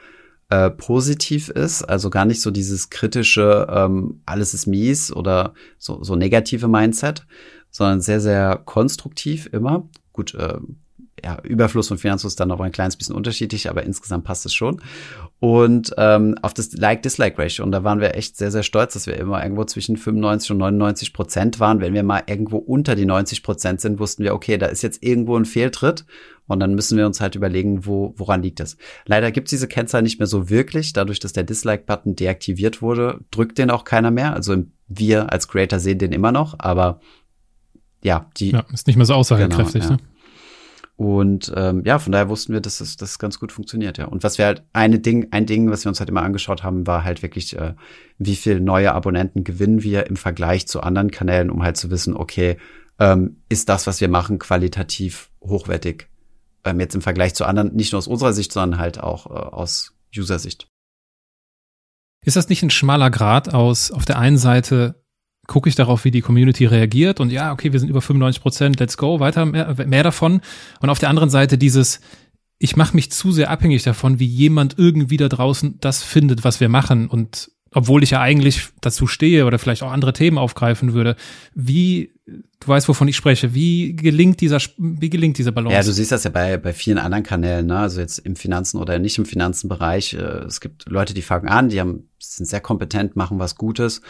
[0.49, 6.03] äh, positiv ist, also gar nicht so dieses kritische, ähm, alles ist mies oder so,
[6.03, 7.27] so negative Mindset,
[7.70, 9.88] sondern sehr, sehr konstruktiv immer.
[10.12, 10.59] Gut, äh,
[11.24, 14.83] ja, Überfluss und Finanzfluss dann noch ein kleines bisschen unterschiedlich, aber insgesamt passt es schon.
[15.38, 17.64] Und ähm, auf das Like-Dislike-Ratio.
[17.64, 20.59] Und da waren wir echt sehr, sehr stolz, dass wir immer irgendwo zwischen 95 und
[20.59, 21.81] 99 Prozent waren.
[21.81, 25.02] Wenn wir mal irgendwo unter die 90 Prozent sind, wussten wir, okay, da ist jetzt
[25.02, 26.05] irgendwo ein Fehltritt.
[26.48, 28.76] Und dann müssen wir uns halt überlegen, wo, woran liegt das.
[29.05, 30.92] Leider gibt es diese Kennzahl nicht mehr so wirklich.
[30.92, 34.33] Dadurch, dass der Dislike-Button deaktiviert wurde, drückt den auch keiner mehr.
[34.33, 37.00] Also wir als Creator sehen den immer noch, aber
[38.02, 38.52] ja, die.
[38.52, 39.96] Ja, ist nicht mehr so aussagekräftig, genau, ja.
[39.96, 40.15] ne?
[40.96, 44.06] Und ähm, ja, von daher wussten wir, dass es das ganz gut funktioniert, ja.
[44.06, 46.87] Und was wir halt eine Ding, ein Ding, was wir uns halt immer angeschaut haben,
[46.87, 47.74] war halt wirklich, äh,
[48.18, 52.16] wie viel neue Abonnenten gewinnen wir im Vergleich zu anderen Kanälen, um halt zu wissen,
[52.16, 52.56] okay,
[52.98, 56.09] ähm, ist das, was wir machen, qualitativ hochwertig?
[56.64, 59.35] Ähm, jetzt im Vergleich zu anderen, nicht nur aus unserer Sicht, sondern halt auch äh,
[59.35, 60.66] aus User-Sicht.
[62.24, 65.04] Ist das nicht ein schmaler Grad aus auf der einen Seite
[65.46, 68.80] gucke ich darauf, wie die Community reagiert und ja, okay, wir sind über 95 Prozent,
[68.80, 70.40] let's go, weiter, mehr, mehr davon.
[70.80, 72.00] Und auf der anderen Seite dieses,
[72.59, 76.61] ich mache mich zu sehr abhängig davon, wie jemand irgendwie da draußen das findet, was
[76.61, 80.94] wir machen und obwohl ich ja eigentlich dazu stehe oder vielleicht auch andere Themen aufgreifen
[80.94, 81.16] würde.
[81.54, 85.74] Wie, du weißt, wovon ich spreche, wie gelingt dieser, wie gelingt dieser Balance?
[85.76, 87.78] Ja, du siehst das ja bei, bei vielen anderen Kanälen, ne?
[87.78, 90.14] also jetzt im Finanzen oder nicht im Finanzenbereich.
[90.14, 94.00] Äh, es gibt Leute, die fangen an, die haben, sind sehr kompetent, machen was Gutes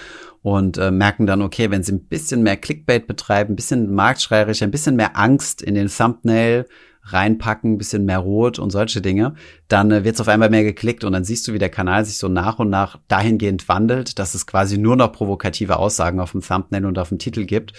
[0.43, 4.63] und äh, merken dann, okay, wenn sie ein bisschen mehr Clickbait betreiben, ein bisschen marktschreierisch,
[4.63, 6.67] ein bisschen mehr Angst in den Thumbnail,
[7.07, 9.35] reinpacken, bisschen mehr Rot und solche Dinge,
[9.69, 12.05] dann äh, wird es auf einmal mehr geklickt und dann siehst du, wie der Kanal
[12.05, 16.33] sich so nach und nach dahingehend wandelt, dass es quasi nur noch provokative Aussagen auf
[16.33, 17.73] dem Thumbnail und auf dem Titel gibt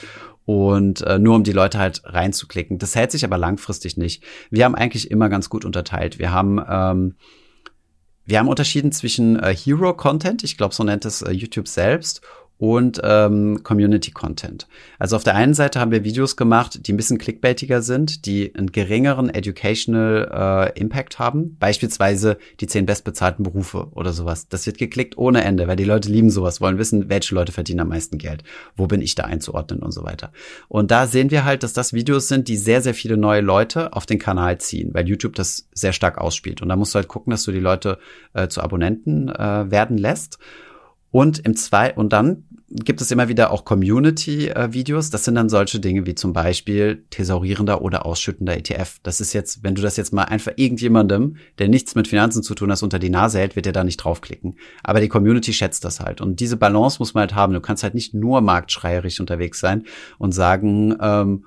[0.48, 2.80] und äh, nur um die Leute halt reinzuklicken.
[2.80, 4.24] Das hält sich aber langfristig nicht.
[4.50, 6.20] Wir haben eigentlich immer ganz gut unterteilt.
[6.20, 7.16] Wir haben ähm,
[8.24, 12.22] wir haben unterschieden zwischen äh, Hero Content, ich glaube, so nennt es äh, YouTube selbst,
[12.58, 14.68] und ähm, Community Content.
[15.00, 18.54] Also auf der einen Seite haben wir Videos gemacht, die ein bisschen clickbaitiger sind, die
[18.56, 21.56] einen geringeren educational äh, Impact haben.
[21.60, 24.48] Beispielsweise die zehn bestbezahlten Berufe oder sowas.
[24.48, 27.82] Das wird geklickt ohne Ende, weil die Leute lieben sowas, wollen wissen, welche Leute verdienen
[27.82, 28.44] am meisten Geld,
[28.76, 30.32] wo bin ich da einzuordnen und so weiter.
[30.68, 33.94] Und da sehen wir halt, dass das Videos sind, die sehr, sehr viele neue Leute
[33.94, 36.62] auf den Kanal ziehen, weil YouTube das sehr stark ausspielt.
[36.62, 38.00] Und da musst du halt gucken, dass du die Leute
[38.34, 40.40] äh, zu Abonnenten äh, werden lässt.
[41.12, 45.10] Und im zwei und dann gibt es immer wieder auch Community-Videos.
[45.10, 48.98] Das sind dann solche Dinge wie zum Beispiel thesaurierender oder ausschüttender ETF.
[49.04, 52.56] Das ist jetzt, wenn du das jetzt mal einfach irgendjemandem, der nichts mit Finanzen zu
[52.56, 54.58] tun hat, unter die Nase hält, wird er da nicht draufklicken.
[54.84, 56.20] Aber die Community schätzt das halt.
[56.20, 57.54] Und diese Balance muss man halt haben.
[57.54, 59.84] Du kannst halt nicht nur marktschreierisch unterwegs sein
[60.18, 61.46] und sagen, ähm,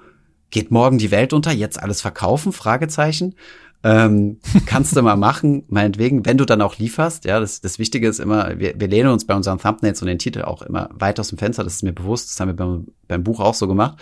[0.50, 2.52] geht morgen die Welt unter, jetzt alles verkaufen?
[2.52, 3.34] Fragezeichen.
[3.82, 7.24] Ähm, kannst du mal machen, meinetwegen, wenn du dann auch lieferst.
[7.24, 10.18] Ja, das, das Wichtige ist immer, wir, wir lehnen uns bei unseren Thumbnails und den
[10.18, 12.88] Titel auch immer weit aus dem Fenster, das ist mir bewusst, das haben wir beim,
[13.08, 13.98] beim Buch auch so gemacht.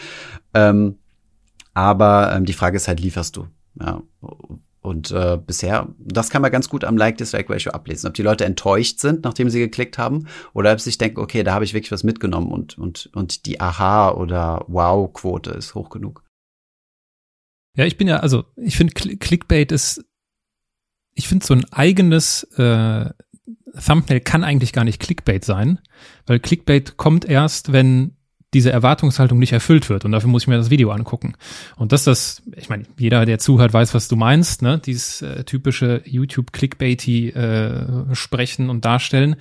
[0.55, 0.99] Ähm,
[1.75, 3.47] aber ähm, die Frage ist halt, lieferst du?
[3.81, 4.03] Ja.
[4.81, 9.01] Und äh, bisher, das kann man ganz gut am Like-Dislike-Ratio ablesen, ob die Leute enttäuscht
[9.01, 11.93] sind, nachdem sie geklickt haben, oder ob sie sich denken, okay, da habe ich wirklich
[11.93, 16.23] was mitgenommen und, und, und die Aha- oder Wow-Quote ist hoch genug.
[17.79, 20.05] Ja, ich bin ja, also ich finde Clickbait ist,
[21.15, 23.11] ich finde so ein eigenes äh,
[23.87, 25.79] Thumbnail kann eigentlich gar nicht Clickbait sein,
[26.27, 28.17] weil Clickbait kommt erst, wenn
[28.53, 31.35] diese Erwartungshaltung nicht erfüllt wird und dafür muss ich mir das Video angucken.
[31.77, 34.81] Und das das, ich meine, jeder, der zuhört, weiß, was du meinst, ne?
[34.85, 39.37] Dieses äh, typische YouTube-Clickbaity äh, sprechen und darstellen.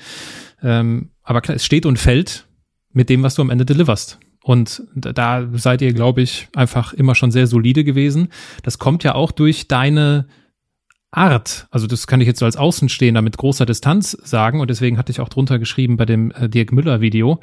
[0.61, 2.47] Ähm, aber klar, es steht und fällt
[2.93, 4.19] mit dem, was du am Ende deliverst.
[4.47, 8.29] Und da seid ihr, glaube ich, einfach immer schon sehr solide gewesen.
[8.63, 10.25] Das kommt ja auch durch deine
[11.11, 11.67] Art.
[11.69, 14.61] Also das kann ich jetzt so als Außenstehender mit großer Distanz sagen.
[14.61, 17.41] Und deswegen hatte ich auch drunter geschrieben bei dem äh, Dirk Müller Video.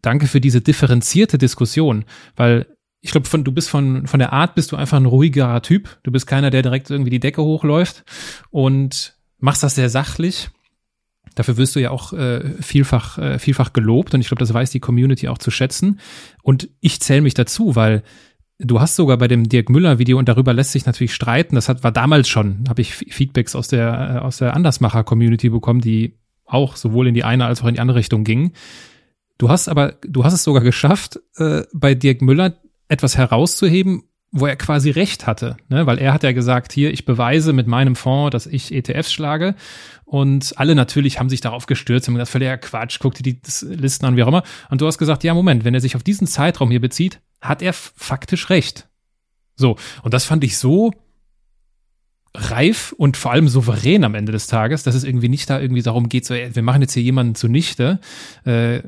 [0.00, 2.66] Danke für diese differenzierte Diskussion, weil
[3.02, 5.98] ich glaube, von, du bist von, von der Art bist du einfach ein ruhigerer Typ.
[6.04, 8.02] Du bist keiner, der direkt irgendwie die Decke hochläuft
[8.48, 10.48] und machst das sehr sachlich.
[11.34, 14.70] Dafür wirst du ja auch äh, vielfach, äh, vielfach gelobt und ich glaube, das weiß
[14.70, 16.00] die Community auch zu schätzen.
[16.42, 18.02] Und ich zähle mich dazu, weil
[18.58, 21.54] du hast sogar bei dem Dirk Müller Video und darüber lässt sich natürlich streiten.
[21.54, 25.48] Das hat, war damals schon, habe ich Feedbacks aus der, äh, aus der Andersmacher Community
[25.48, 28.52] bekommen, die auch sowohl in die eine als auch in die andere Richtung gingen.
[29.38, 32.54] Du hast aber, du hast es sogar geschafft, äh, bei Dirk Müller
[32.88, 35.86] etwas herauszuheben, wo er quasi recht hatte, ne?
[35.86, 39.56] weil er hat ja gesagt, hier, ich beweise mit meinem Fonds, dass ich ETFs schlage
[40.04, 44.06] und alle natürlich haben sich darauf gestürzt und gesagt, völliger Quatsch, guck dir die Listen
[44.06, 44.44] an, wie auch immer.
[44.68, 47.60] Und du hast gesagt, ja, Moment, wenn er sich auf diesen Zeitraum hier bezieht, hat
[47.60, 48.88] er faktisch recht.
[49.56, 50.92] So, und das fand ich so
[52.34, 55.82] reif und vor allem souverän am Ende des Tages, dass es irgendwie nicht da irgendwie
[55.82, 57.98] darum geht, so, ey, wir machen jetzt hier jemanden zunichte,
[58.44, 58.82] äh,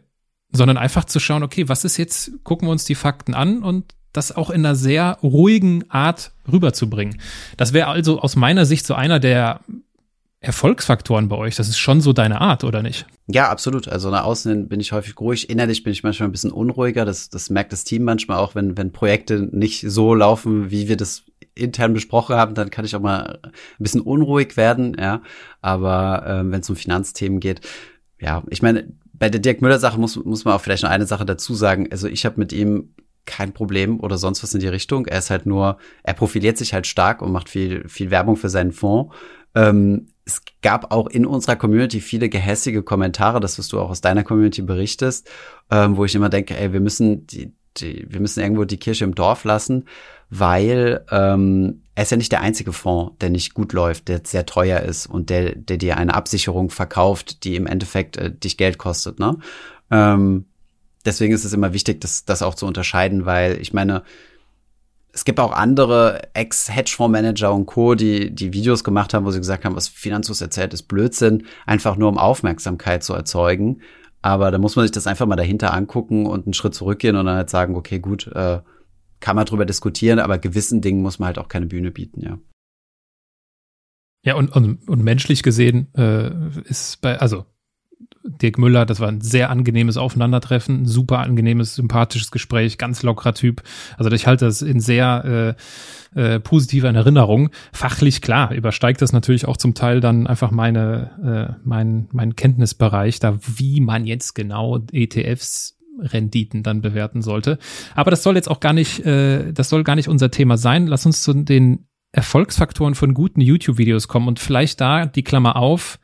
[0.52, 3.94] sondern einfach zu schauen, okay, was ist jetzt, gucken wir uns die Fakten an und
[4.12, 7.20] das auch in einer sehr ruhigen Art rüberzubringen.
[7.56, 9.60] Das wäre also aus meiner Sicht so einer der
[10.40, 11.54] Erfolgsfaktoren bei euch.
[11.54, 13.06] Das ist schon so deine Art, oder nicht?
[13.28, 13.86] Ja, absolut.
[13.88, 15.48] Also nach außen bin ich häufig ruhig.
[15.48, 17.04] Innerlich bin ich manchmal ein bisschen unruhiger.
[17.04, 20.96] Das, das merkt das Team manchmal auch, wenn, wenn Projekte nicht so laufen, wie wir
[20.96, 21.22] das
[21.54, 25.22] intern besprochen haben, dann kann ich auch mal ein bisschen unruhig werden, ja.
[25.60, 27.60] Aber ähm, wenn es um Finanzthemen geht,
[28.18, 31.06] ja, ich meine, bei der Dirk Müller Sache muss, muss man auch vielleicht noch eine
[31.06, 31.88] Sache dazu sagen.
[31.90, 35.06] Also ich habe mit ihm kein Problem oder sonst was in die Richtung.
[35.06, 38.48] Er ist halt nur, er profiliert sich halt stark und macht viel, viel Werbung für
[38.48, 39.14] seinen Fonds.
[39.54, 44.00] Ähm, es gab auch in unserer Community viele gehässige Kommentare, das was du auch aus
[44.00, 45.28] deiner Community berichtest,
[45.70, 49.04] ähm, wo ich immer denke, ey, wir müssen die, die, wir müssen irgendwo die Kirche
[49.04, 49.86] im Dorf lassen,
[50.30, 54.46] weil ähm, er ist ja nicht der einzige Fonds, der nicht gut läuft, der sehr
[54.46, 58.78] teuer ist und der, der dir eine Absicherung verkauft, die im Endeffekt äh, dich Geld
[58.78, 59.18] kostet.
[59.18, 59.38] Ne?
[59.90, 60.46] Ähm,
[61.04, 64.02] deswegen ist es immer wichtig, das, das auch zu unterscheiden, weil ich meine,
[65.12, 69.64] es gibt auch andere Ex-Hedgefonds-Manager und Co., die, die Videos gemacht haben, wo sie gesagt
[69.64, 73.82] haben, was Finanzus erzählt, ist Blödsinn, einfach nur um Aufmerksamkeit zu erzeugen.
[74.22, 77.26] Aber da muss man sich das einfach mal dahinter angucken und einen Schritt zurückgehen und
[77.26, 78.60] dann halt sagen, okay, gut, äh,
[79.20, 82.38] kann man drüber diskutieren, aber gewissen Dingen muss man halt auch keine Bühne bieten, ja.
[84.24, 86.30] Ja, und, und, und menschlich gesehen äh,
[86.64, 87.44] ist bei, also
[88.24, 93.62] Dirk Müller, das war ein sehr angenehmes Aufeinandertreffen, super angenehmes, sympathisches Gespräch, ganz lockerer Typ.
[93.96, 95.56] Also ich halte das in sehr
[96.14, 97.50] äh, äh, positiver in Erinnerung.
[97.72, 103.18] Fachlich klar, übersteigt das natürlich auch zum Teil dann einfach meine, äh, mein, mein Kenntnisbereich,
[103.18, 107.58] da wie man jetzt genau ETFs Renditen dann bewerten sollte.
[107.94, 110.86] Aber das soll jetzt auch gar nicht, äh, das soll gar nicht unser Thema sein.
[110.86, 115.98] Lass uns zu den Erfolgsfaktoren von guten YouTube-Videos kommen und vielleicht da die Klammer auf,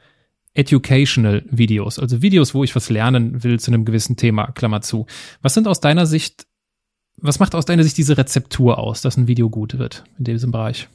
[0.59, 5.07] educational Videos, also Videos, wo ich was lernen will zu einem gewissen Thema, Klammer zu.
[5.41, 6.47] Was sind aus deiner Sicht,
[7.17, 10.51] was macht aus deiner Sicht diese Rezeptur aus, dass ein Video gut wird in diesem
[10.51, 10.89] Bereich?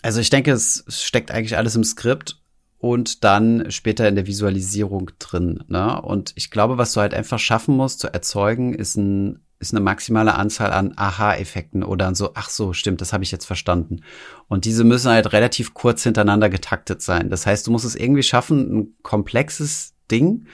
[0.00, 2.42] Also ich denke, es steckt eigentlich alles im Skript
[2.78, 5.62] und dann später in der Visualisierung drin.
[5.68, 6.00] Ne?
[6.00, 9.84] Und ich glaube, was du halt einfach schaffen musst zu erzeugen, ist ein ist eine
[9.84, 14.00] maximale Anzahl an Aha-Effekten oder so, ach so, stimmt, das habe ich jetzt verstanden.
[14.48, 17.28] Und diese müssen halt relativ kurz hintereinander getaktet sein.
[17.28, 20.46] Das heißt, du musst es irgendwie schaffen, ein komplexes Ding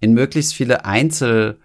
[0.00, 1.60] in möglichst viele Einzelteile,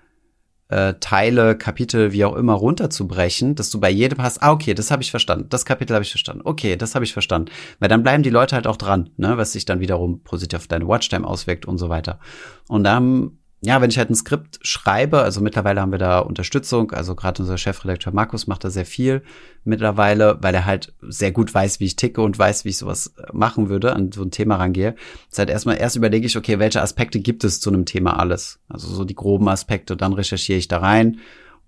[0.69, 5.01] äh, Kapitel, wie auch immer, runterzubrechen, dass du bei jedem hast, ah, okay, das habe
[5.01, 7.51] ich verstanden, das Kapitel habe ich verstanden, okay, das habe ich verstanden.
[7.79, 10.67] Weil dann bleiben die Leute halt auch dran, ne, was sich dann wiederum positiv auf
[10.67, 12.19] deine Watchtime auswirkt und so weiter.
[12.67, 16.91] Und dann ja, wenn ich halt ein Skript schreibe, also mittlerweile haben wir da Unterstützung,
[16.91, 19.23] also gerade unser Chefredakteur Markus macht da sehr viel
[19.63, 23.13] mittlerweile, weil er halt sehr gut weiß, wie ich ticke und weiß, wie ich sowas
[23.31, 24.95] machen würde, an so ein Thema rangehe.
[25.29, 28.59] Das heißt erstmal, erst überlege ich, okay, welche Aspekte gibt es zu einem Thema alles?
[28.67, 31.19] Also so die groben Aspekte, dann recherchiere ich da rein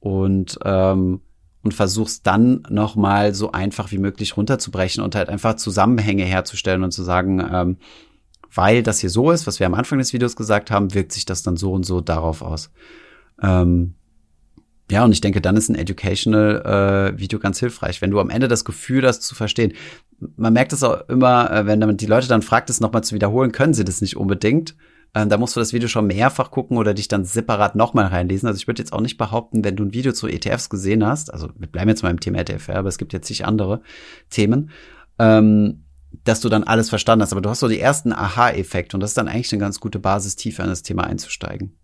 [0.02, 1.22] und ähm,
[1.64, 6.92] und versuch's dann nochmal so einfach wie möglich runterzubrechen und halt einfach Zusammenhänge herzustellen und
[6.92, 7.78] zu sagen, ähm,
[8.56, 11.26] weil das hier so ist, was wir am Anfang des Videos gesagt haben, wirkt sich
[11.26, 12.72] das dann so und so darauf aus.
[13.42, 13.96] Ähm,
[14.90, 18.30] ja, und ich denke, dann ist ein Educational äh, Video ganz hilfreich, wenn du am
[18.30, 19.74] Ende das Gefühl hast zu verstehen.
[20.38, 23.16] Man merkt es auch immer, äh, wenn damit die Leute dann fragt, es nochmal zu
[23.16, 24.76] wiederholen, können sie das nicht unbedingt.
[25.16, 28.48] Ähm, da musst du das Video schon mehrfach gucken oder dich dann separat nochmal reinlesen.
[28.48, 31.34] Also ich würde jetzt auch nicht behaupten, wenn du ein Video zu ETFs gesehen hast,
[31.34, 33.82] also wir bleiben jetzt mal im Thema ETF, aber es gibt jetzt sich andere
[34.30, 34.70] Themen,
[35.18, 35.85] ähm,
[36.24, 37.32] dass du dann alles verstanden hast.
[37.32, 40.00] Aber du hast so die ersten Aha-Effekte und das ist dann eigentlich eine ganz gute
[40.00, 41.78] Basis, tiefer in das Thema einzusteigen.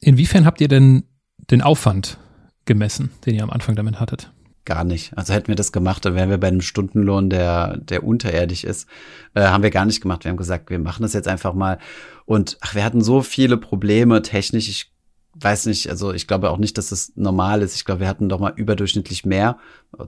[0.00, 1.04] Inwiefern habt ihr denn
[1.50, 2.18] den Aufwand
[2.64, 4.32] gemessen, den ihr am Anfang damit hattet?
[4.64, 5.16] Gar nicht.
[5.16, 8.88] Also hätten wir das gemacht, dann wären wir bei einem Stundenlohn, der, der unterirdisch ist.
[9.34, 10.24] Äh, haben wir gar nicht gemacht.
[10.24, 11.78] Wir haben gesagt, wir machen das jetzt einfach mal.
[12.26, 14.68] Und ach, wir hatten so viele Probleme technisch.
[14.68, 14.92] Ich
[15.34, 17.76] weiß nicht, also ich glaube auch nicht, dass das normal ist.
[17.76, 19.58] Ich glaube, wir hatten doch mal überdurchschnittlich mehr,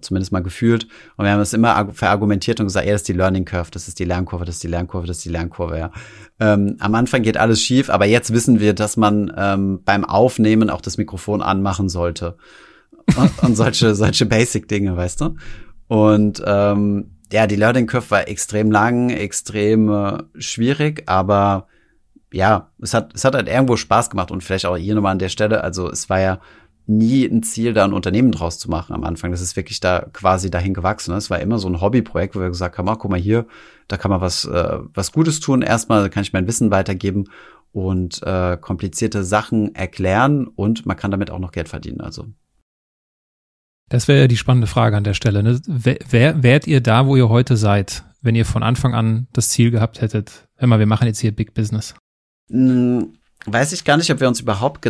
[0.00, 0.88] zumindest mal gefühlt.
[1.16, 3.86] Und wir haben es immer verargumentiert und gesagt, ja, das ist die Learning Curve, das
[3.86, 5.92] ist die Lernkurve, das ist die Lernkurve, das ist die Lernkurve, ja.
[6.40, 10.70] Ähm, am Anfang geht alles schief, aber jetzt wissen wir, dass man ähm, beim Aufnehmen
[10.70, 12.36] auch das Mikrofon anmachen sollte.
[13.16, 15.36] Und, und solche, solche Basic-Dinge, weißt du?
[15.86, 21.68] Und ähm, ja, die Learning Curve war extrem lang, extrem äh, schwierig, aber
[22.32, 25.18] ja, es hat, es hat halt irgendwo Spaß gemacht und vielleicht auch hier nochmal an
[25.18, 25.62] der Stelle.
[25.62, 26.40] Also es war ja
[26.86, 29.30] nie ein Ziel, da ein Unternehmen draus zu machen am Anfang.
[29.30, 31.14] Das ist wirklich da quasi dahin gewachsen.
[31.14, 33.46] Es war immer so ein Hobbyprojekt, wo wir gesagt haben, ah, guck mal hier,
[33.88, 35.62] da kann man was, äh, was Gutes tun.
[35.62, 37.28] Erstmal kann ich mein Wissen weitergeben
[37.72, 42.00] und äh, komplizierte Sachen erklären und man kann damit auch noch Geld verdienen.
[42.00, 42.26] Also
[43.88, 45.42] das wäre ja die spannende Frage an der Stelle.
[45.42, 45.60] Ne?
[45.66, 49.70] Wär, wärt ihr da, wo ihr heute seid, wenn ihr von Anfang an das Ziel
[49.70, 51.94] gehabt hättet, hör mal, wir machen jetzt hier Big Business?
[52.52, 53.14] Hm,
[53.46, 54.86] weiß ich gar nicht, ob wir uns überhaupt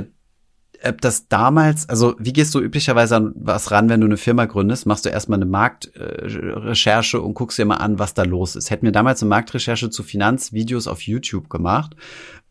[0.85, 4.47] ob das damals, also wie gehst du üblicherweise an was ran, wenn du eine Firma
[4.47, 4.87] gründest?
[4.87, 8.71] Machst du erstmal eine Marktrecherche und guckst dir mal an, was da los ist.
[8.71, 11.95] Hätten wir damals eine Marktrecherche zu Finanzvideos auf YouTube gemacht,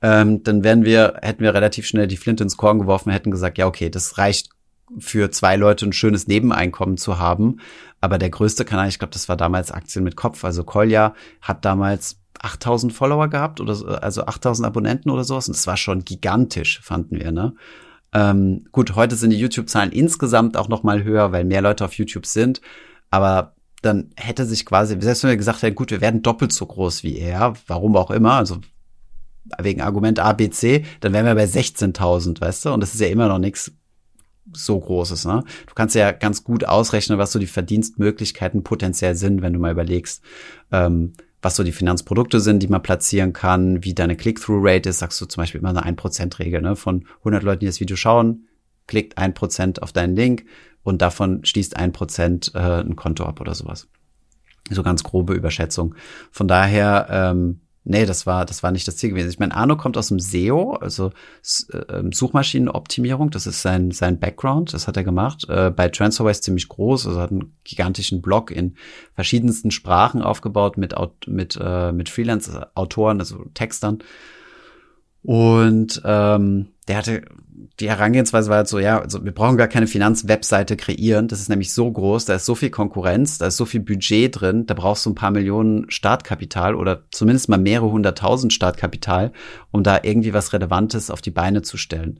[0.01, 3.57] ähm, dann wären wir, hätten wir relativ schnell die Flinte ins Korn geworfen, hätten gesagt,
[3.57, 4.49] ja, okay, das reicht
[4.97, 7.57] für zwei Leute ein schönes Nebeneinkommen zu haben.
[8.01, 10.43] Aber der größte Kanal, ich glaube, das war damals Aktien mit Kopf.
[10.43, 15.47] Also Kolja hat damals 8000 Follower gehabt oder so, also 8000 Abonnenten oder sowas.
[15.47, 17.53] Und das war schon gigantisch, fanden wir, ne?
[18.13, 21.93] Ähm, gut, heute sind die YouTube-Zahlen insgesamt auch noch mal höher, weil mehr Leute auf
[21.93, 22.61] YouTube sind.
[23.09, 26.65] Aber dann hätte sich quasi, selbst wenn wir gesagt hätten, gut, wir werden doppelt so
[26.65, 28.59] groß wie er, warum auch immer, also
[29.59, 32.73] wegen Argument A, B, C, dann wären wir bei 16.000, weißt du?
[32.73, 33.71] Und das ist ja immer noch nichts
[34.53, 35.43] so Großes, ne?
[35.67, 39.71] Du kannst ja ganz gut ausrechnen, was so die Verdienstmöglichkeiten potenziell sind, wenn du mal
[39.71, 40.23] überlegst,
[40.71, 45.19] ähm, was so die Finanzprodukte sind, die man platzieren kann, wie deine Click-Through-Rate ist, sagst
[45.21, 46.75] du zum Beispiel immer eine 1%-Regel, ne?
[46.75, 48.47] Von 100 Leuten, die das Video schauen,
[48.87, 50.45] klickt 1% auf deinen Link
[50.83, 53.87] und davon schließt 1% äh, ein Konto ab oder sowas.
[54.69, 55.95] So ganz grobe Überschätzung.
[56.31, 59.29] Von daher, ähm, Nee, das war, das war nicht das Ziel gewesen.
[59.29, 61.11] Ich meine, Arno kommt aus dem SEO, also
[61.73, 65.47] äh, Suchmaschinenoptimierung, das ist sein, sein Background, das hat er gemacht.
[65.49, 68.75] Äh, bei Transferwise ziemlich groß, also hat einen gigantischen Blog in
[69.15, 70.93] verschiedensten Sprachen aufgebaut mit,
[71.25, 74.03] mit, äh, mit Freelance-Autoren, also Textern.
[75.23, 77.21] Und ähm, der hatte
[77.79, 81.27] die Herangehensweise war halt so, ja, also wir brauchen gar keine Finanzwebseite kreieren.
[81.27, 84.39] Das ist nämlich so groß, da ist so viel Konkurrenz, da ist so viel Budget
[84.39, 89.31] drin, da brauchst du ein paar Millionen Startkapital oder zumindest mal mehrere hunderttausend Startkapital,
[89.71, 92.19] um da irgendwie was Relevantes auf die Beine zu stellen.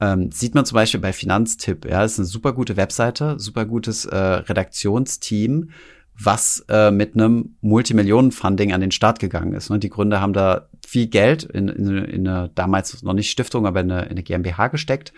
[0.00, 4.04] Ähm, sieht man zum Beispiel bei Finanztipp, ja, ist eine super gute Webseite, super gutes
[4.04, 5.70] äh, Redaktionsteam,
[6.18, 9.70] was äh, mit einem Multimillionen-Funding an den Start gegangen ist.
[9.70, 9.78] Ne?
[9.78, 13.80] Die Gründer haben da viel Geld in, in, in eine damals noch nicht Stiftung, aber
[13.80, 15.12] in eine, in eine GmbH gesteckt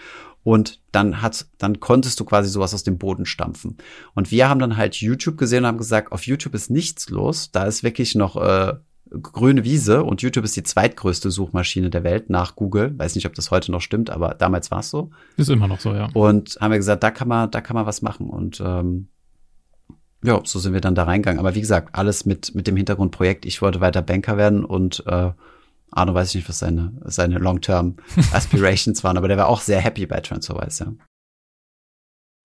[0.44, 3.78] und dann hat, dann konntest du quasi sowas aus dem Boden stampfen.
[4.14, 7.50] Und wir haben dann halt YouTube gesehen und haben gesagt, auf YouTube ist nichts los,
[7.50, 8.74] da ist wirklich noch äh,
[9.10, 12.96] grüne Wiese und YouTube ist die zweitgrößte Suchmaschine der Welt nach Google.
[12.98, 15.10] Weiß nicht, ob das heute noch stimmt, aber damals war es so.
[15.36, 16.08] Ist immer noch so, ja.
[16.14, 18.28] Und haben wir gesagt, da kann man, da kann man was machen.
[18.28, 19.08] Und ähm,
[20.24, 21.38] ja, so sind wir dann da reingegangen.
[21.38, 23.44] Aber wie gesagt, alles mit, mit dem Hintergrundprojekt.
[23.44, 25.32] Ich wollte weiter Banker werden und äh,
[25.90, 27.96] Arno weiß ich nicht, was seine, seine Long-Term
[28.32, 30.92] Aspirations waren, aber der war auch sehr happy bei TransferWise, ja.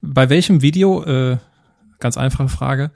[0.01, 1.37] Bei welchem Video, äh,
[1.99, 2.91] ganz einfache Frage,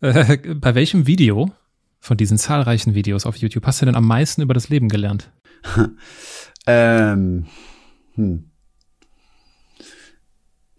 [0.00, 1.52] äh, bei welchem Video
[2.00, 5.30] von diesen zahlreichen Videos auf YouTube hast du denn am meisten über das Leben gelernt?
[6.66, 7.46] ähm,
[8.18, 8.50] Hm.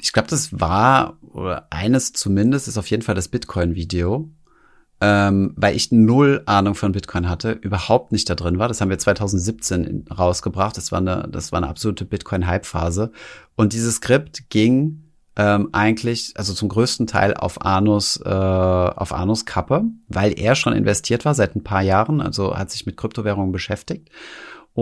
[0.02, 4.30] Ich glaube, das war, oder eines zumindest, ist auf jeden Fall das Bitcoin-Video
[5.02, 8.68] ähm, weil ich null Ahnung von Bitcoin hatte, überhaupt nicht da drin war.
[8.68, 10.76] Das haben wir 2017 rausgebracht.
[10.76, 13.12] Das war eine, das war eine absolute Bitcoin-Hype-Phase.
[13.56, 15.04] Und dieses Skript ging
[15.38, 20.74] ähm, eigentlich, also zum größten Teil auf Arnus, äh, auf Arnus Kappe, weil er schon
[20.74, 24.10] investiert war seit ein paar Jahren, also hat sich mit Kryptowährungen beschäftigt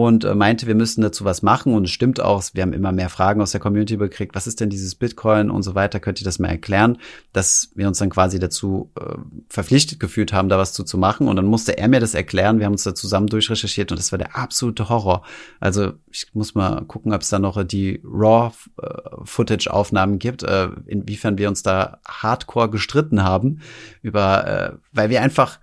[0.05, 1.73] und äh, meinte, wir müssen dazu was machen.
[1.73, 4.35] Und es stimmt auch, wir haben immer mehr Fragen aus der Community bekriegt.
[4.35, 5.99] Was ist denn dieses Bitcoin und so weiter?
[5.99, 6.99] Könnt ihr das mal erklären?
[7.33, 9.15] Dass wir uns dann quasi dazu äh,
[9.49, 11.27] verpflichtet gefühlt haben, da was zu, zu machen.
[11.27, 12.59] Und dann musste er mir das erklären.
[12.59, 15.23] Wir haben uns da zusammen durchrecherchiert und das war der absolute Horror.
[15.59, 21.47] Also ich muss mal gucken, ob es da noch die Raw-Footage-Aufnahmen gibt, äh, inwiefern wir
[21.47, 23.61] uns da hardcore gestritten haben
[24.03, 25.57] über, äh, weil wir einfach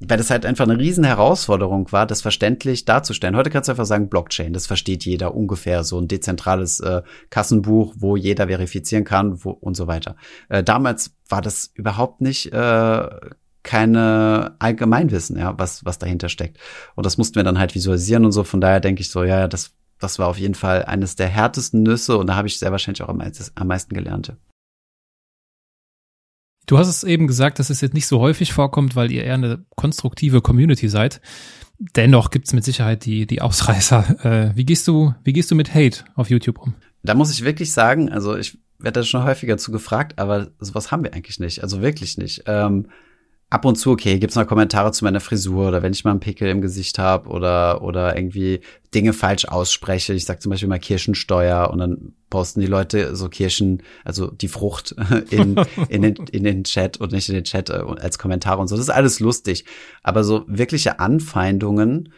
[0.00, 3.36] weil das halt einfach eine riesen Herausforderung war, das verständlich darzustellen.
[3.36, 7.94] Heute kannst du einfach sagen Blockchain, das versteht jeder ungefähr, so ein dezentrales äh, Kassenbuch,
[7.98, 10.16] wo jeder verifizieren kann wo, und so weiter.
[10.48, 13.08] Äh, damals war das überhaupt nicht äh,
[13.62, 16.58] keine Allgemeinwissen, ja, was was dahinter steckt.
[16.94, 18.42] Und das mussten wir dann halt visualisieren und so.
[18.42, 21.82] Von daher denke ich so, ja, das das war auf jeden Fall eines der härtesten
[21.82, 23.22] Nüsse und da habe ich sehr wahrscheinlich auch am
[23.54, 24.32] am meisten gelernt.
[26.70, 29.34] Du hast es eben gesagt, dass es jetzt nicht so häufig vorkommt, weil ihr eher
[29.34, 31.20] eine konstruktive Community seid.
[31.96, 34.24] Dennoch gibt es mit Sicherheit die, die Ausreißer.
[34.24, 36.74] Äh, wie, gehst du, wie gehst du mit Hate auf YouTube um?
[37.02, 40.92] Da muss ich wirklich sagen, also ich werde da schon häufiger zu gefragt, aber sowas
[40.92, 41.60] haben wir eigentlich nicht.
[41.64, 42.44] Also wirklich nicht.
[42.46, 42.86] Ähm,
[43.50, 46.20] ab und zu, okay, gibt's mal Kommentare zu meiner Frisur oder wenn ich mal einen
[46.20, 48.60] Pickel im Gesicht habe oder, oder irgendwie
[48.94, 50.14] Dinge falsch ausspreche.
[50.14, 54.46] Ich sag zum Beispiel mal Kirschensteuer und dann posten die Leute so Kirschen, also die
[54.46, 54.94] Frucht
[55.30, 55.56] in,
[55.88, 58.76] in, den, in den Chat und nicht in den Chat äh, als Kommentare und so.
[58.76, 59.64] Das ist alles lustig.
[60.04, 62.12] Aber so wirkliche Anfeindungen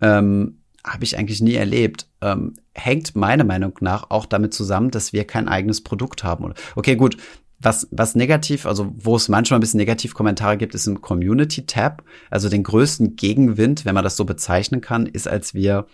[0.00, 2.06] ähm, habe ich eigentlich nie erlebt.
[2.22, 6.54] Ähm, hängt meiner Meinung nach auch damit zusammen, dass wir kein eigenes Produkt haben.
[6.76, 7.18] Okay, gut,
[7.60, 12.04] was, was negativ, also wo es manchmal ein bisschen negativ Kommentare gibt, ist ein Community-Tab.
[12.30, 15.86] Also den größten Gegenwind, wenn man das so bezeichnen kann, ist, als wir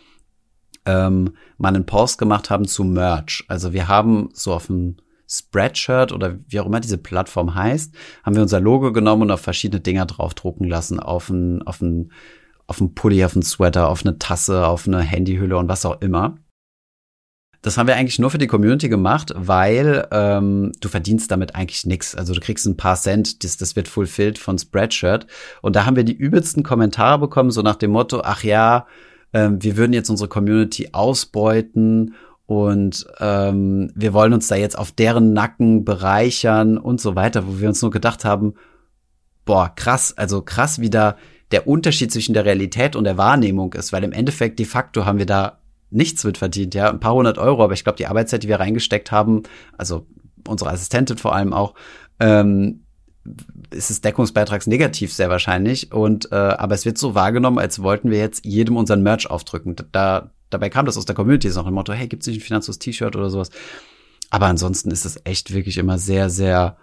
[0.84, 3.44] ähm, mal einen Post gemacht haben zu Merch.
[3.48, 4.96] Also wir haben so auf dem
[5.26, 9.40] Spreadshirt oder wie auch immer diese Plattform heißt, haben wir unser Logo genommen und auf
[9.40, 12.12] verschiedene Dinger draufdrucken lassen, auf ein, auf ein,
[12.66, 16.02] auf ein Pulli, auf ein Sweater, auf eine Tasse, auf eine Handyhülle und was auch
[16.02, 16.36] immer.
[17.64, 21.86] Das haben wir eigentlich nur für die Community gemacht, weil ähm, du verdienst damit eigentlich
[21.86, 22.14] nichts.
[22.14, 25.26] Also du kriegst ein paar Cent, das, das wird fulfilled von Spreadshirt.
[25.62, 28.86] Und da haben wir die übelsten Kommentare bekommen, so nach dem Motto, ach ja,
[29.32, 34.92] ähm, wir würden jetzt unsere Community ausbeuten und ähm, wir wollen uns da jetzt auf
[34.92, 38.56] deren Nacken bereichern und so weiter, wo wir uns nur gedacht haben,
[39.46, 41.16] boah, krass, also krass, wie da
[41.50, 45.18] der Unterschied zwischen der Realität und der Wahrnehmung ist, weil im Endeffekt de facto haben
[45.18, 45.63] wir da
[45.94, 48.60] nichts wird verdient, ja, ein paar hundert Euro, aber ich glaube, die Arbeitszeit, die wir
[48.60, 49.42] reingesteckt haben,
[49.78, 50.06] also
[50.46, 51.74] unsere Assistentin vor allem auch,
[52.20, 52.84] ähm,
[53.70, 58.18] ist es deckungsbeitragsnegativ sehr wahrscheinlich und äh, aber es wird so wahrgenommen, als wollten wir
[58.18, 59.76] jetzt jedem unseren Merch aufdrücken.
[59.92, 62.42] Da dabei kam das aus der Community so nach dem Motto, hey, gibt's nicht ein
[62.42, 63.50] Finanzlos T-Shirt oder sowas?
[64.30, 66.76] Aber ansonsten ist es echt wirklich immer sehr sehr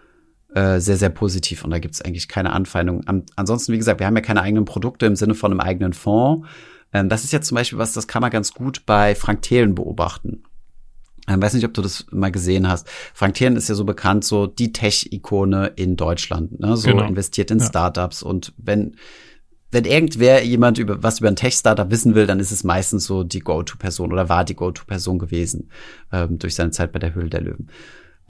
[0.56, 3.04] äh, sehr sehr positiv und da gibt's eigentlich keine Anfeindung.
[3.06, 5.94] Am, ansonsten wie gesagt, wir haben ja keine eigenen Produkte im Sinne von einem eigenen
[5.94, 6.48] Fonds
[6.94, 9.76] ähm, das ist jetzt zum Beispiel was, das kann man ganz gut bei Frank Thelen
[9.76, 10.44] beobachten.
[11.28, 12.90] Ich ähm, weiß nicht, ob du das mal gesehen hast.
[13.14, 16.76] Frank Thelen ist ja so bekannt, so die Tech-Ikone in Deutschland, ne?
[16.76, 17.08] so genau.
[17.08, 17.66] investiert in ja.
[17.66, 18.96] Startups und wenn
[19.74, 23.24] wenn irgendwer jemand über was über ein Tech-Startup wissen will, dann ist es meistens so
[23.24, 25.70] die Go-To-Person oder war die Go-To-Person gewesen
[26.12, 27.70] ähm, durch seine Zeit bei der Höhle der Löwen.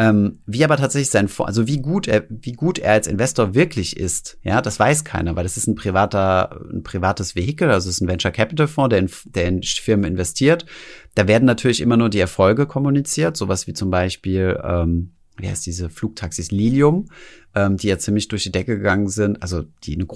[0.01, 3.95] Ähm, wie aber tatsächlich sein, also wie gut er, wie gut er als Investor wirklich
[3.95, 7.97] ist, ja, das weiß keiner, weil das ist ein privater, ein privates Vehikel, also es
[7.97, 10.65] ist ein Venture Capital Fonds, der in, der in Firmen investiert.
[11.13, 15.11] Da werden natürlich immer nur die Erfolge kommuniziert, sowas wie zum Beispiel ähm,
[15.41, 17.07] wie heißt diese Flugtaxis Lilium,
[17.55, 20.07] ähm, die ja ziemlich durch die Decke gegangen sind, also die eine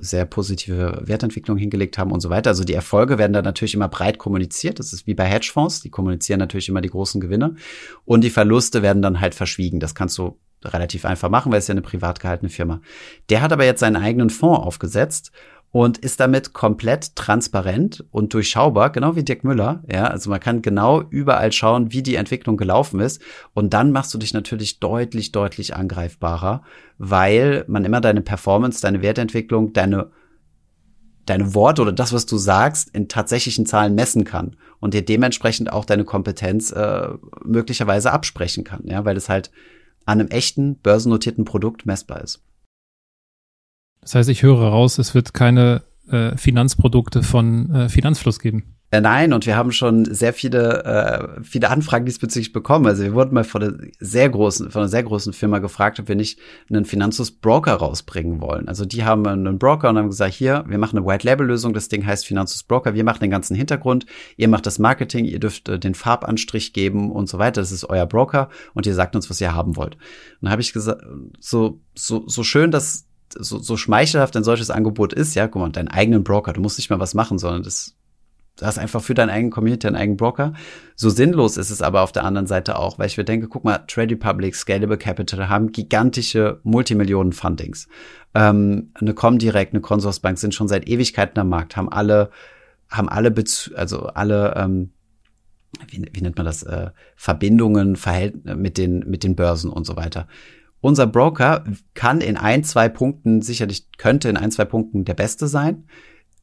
[0.00, 2.50] sehr positive Wertentwicklung hingelegt haben und so weiter.
[2.50, 4.78] Also die Erfolge werden da natürlich immer breit kommuniziert.
[4.78, 7.56] Das ist wie bei Hedgefonds, die kommunizieren natürlich immer die großen Gewinne
[8.04, 9.80] und die Verluste werden dann halt verschwiegen.
[9.80, 12.80] Das kannst du relativ einfach machen, weil es ja eine privat gehaltene Firma.
[13.28, 15.32] Der hat aber jetzt seinen eigenen Fonds aufgesetzt
[15.72, 19.82] und ist damit komplett transparent und durchschaubar, genau wie Dirk Müller.
[19.90, 23.22] Ja, also man kann genau überall schauen, wie die Entwicklung gelaufen ist.
[23.54, 26.62] Und dann machst du dich natürlich deutlich, deutlich angreifbarer,
[26.98, 30.10] weil man immer deine Performance, deine Wertentwicklung, deine
[31.24, 35.72] deine Worte oder das, was du sagst, in tatsächlichen Zahlen messen kann und dir dementsprechend
[35.72, 37.10] auch deine Kompetenz äh,
[37.44, 39.52] möglicherweise absprechen kann, ja, weil es halt
[40.04, 42.42] an einem echten börsennotierten Produkt messbar ist.
[44.02, 48.76] Das heißt, ich höre raus, es wird keine äh, Finanzprodukte von äh, Finanzfluss geben.
[48.92, 52.86] Äh, nein, und wir haben schon sehr viele, äh, viele Anfragen diesbezüglich bekommen.
[52.86, 56.08] Also wir wurden mal von einer sehr großen, von einer sehr großen Firma gefragt, ob
[56.08, 56.38] wir nicht
[56.68, 58.68] einen Finanzus-Broker rausbringen wollen.
[58.68, 62.04] Also die haben einen Broker und haben gesagt, hier, wir machen eine White-Label-Lösung, das Ding
[62.04, 64.04] heißt Finanzus-Broker, wir machen den ganzen Hintergrund,
[64.36, 67.62] ihr macht das Marketing, ihr dürft äh, den Farbanstrich geben und so weiter.
[67.62, 69.94] Das ist euer Broker und ihr sagt uns, was ihr haben wollt.
[69.94, 70.02] Und
[70.42, 71.02] dann habe ich gesagt,
[71.40, 73.06] so, so, so schön, dass
[73.38, 76.78] so, so schmeichelhaft ein solches Angebot ist, ja, guck mal, deinen eigenen Broker, du musst
[76.78, 77.96] nicht mal was machen, sondern das
[78.56, 80.52] Du hast einfach für deinen eigenen Community einen eigenen Broker.
[80.94, 83.64] So sinnlos ist es aber auf der anderen Seite auch, weil ich mir denke, guck
[83.64, 87.88] mal, Trade Republic, Scalable Capital haben gigantische Multimillionen-Fundings.
[88.34, 92.30] Ähm, eine Comdirect, eine Consorsbank sind schon seit Ewigkeiten am Markt, haben alle,
[92.90, 94.90] haben alle, Bez also alle, ähm,
[95.88, 99.96] wie, wie nennt man das, äh, Verbindungen Verhält mit den, mit den Börsen und so
[99.96, 100.28] weiter.
[100.82, 101.64] Unser Broker
[101.94, 105.84] kann in ein, zwei Punkten, sicherlich könnte in ein, zwei Punkten der Beste sein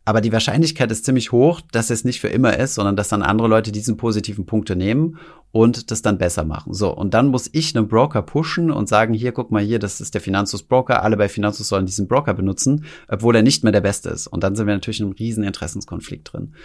[0.10, 3.22] aber die Wahrscheinlichkeit ist ziemlich hoch, dass es nicht für immer ist, sondern dass dann
[3.22, 5.20] andere Leute diesen positiven Punkte nehmen
[5.52, 6.74] und das dann besser machen.
[6.74, 10.02] So, und dann muss ich einen Broker pushen und sagen, hier, guck mal hier, das
[10.02, 13.72] ist der Finanzus Broker, alle bei Finanzus sollen diesen Broker benutzen, obwohl er nicht mehr
[13.72, 14.26] der Beste ist.
[14.26, 16.56] Und dann sind wir natürlich in einem riesen Interessenskonflikt drin.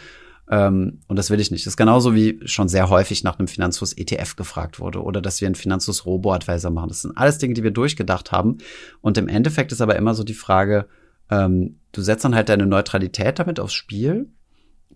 [0.50, 1.64] Ähm, und das will ich nicht.
[1.64, 5.40] Das ist genauso wie schon sehr häufig nach einem Finanzus ETF gefragt wurde oder dass
[5.40, 6.88] wir einen Finanzus Robo-Advisor machen.
[6.88, 8.58] Das sind alles Dinge, die wir durchgedacht haben.
[9.00, 10.86] Und im Endeffekt ist aber immer so die Frage,
[11.30, 14.28] ähm, du setzt dann halt deine Neutralität damit aufs Spiel,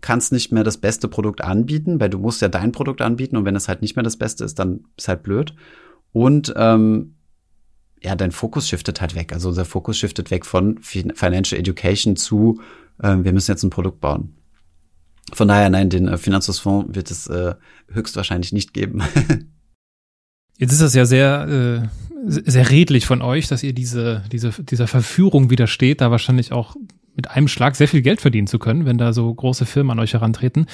[0.01, 3.45] kannst nicht mehr das beste Produkt anbieten, weil du musst ja dein Produkt anbieten und
[3.45, 5.55] wenn es halt nicht mehr das Beste ist, dann ist halt blöd.
[6.11, 7.15] Und ähm,
[8.01, 9.33] ja, dein Fokus shiftet halt weg.
[9.33, 12.61] Also unser Fokus shiftet weg von Financial Education zu,
[13.01, 14.38] äh, wir müssen jetzt ein Produkt bauen.
[15.33, 17.55] Von daher, nein, den äh, Finanzfonds wird es äh,
[17.91, 19.01] höchstwahrscheinlich nicht geben.
[20.57, 21.47] Jetzt ist das ja sehr,
[21.87, 21.87] äh,
[22.27, 26.75] sehr redlich von euch, dass ihr diese, diese, dieser Verführung widersteht, da wahrscheinlich auch
[27.15, 29.99] mit einem Schlag sehr viel Geld verdienen zu können, wenn da so große Firmen an
[29.99, 30.67] euch herantreten.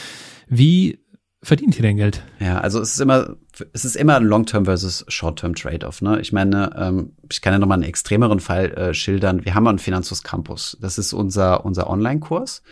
[0.48, 1.00] Wie
[1.46, 2.24] verdient ihr denn Geld?
[2.40, 3.36] Ja, also es ist immer,
[3.74, 6.02] es ist immer ein Long-Term versus Short-Term Trade-off.
[6.02, 6.20] Ne?
[6.20, 9.46] Ich meine, ähm, ich kann ja nochmal einen extremeren Fall äh, schildern.
[9.46, 10.78] Wir haben einen Finanzus Campus.
[10.82, 12.64] Das ist unser, unser Online-Kurs,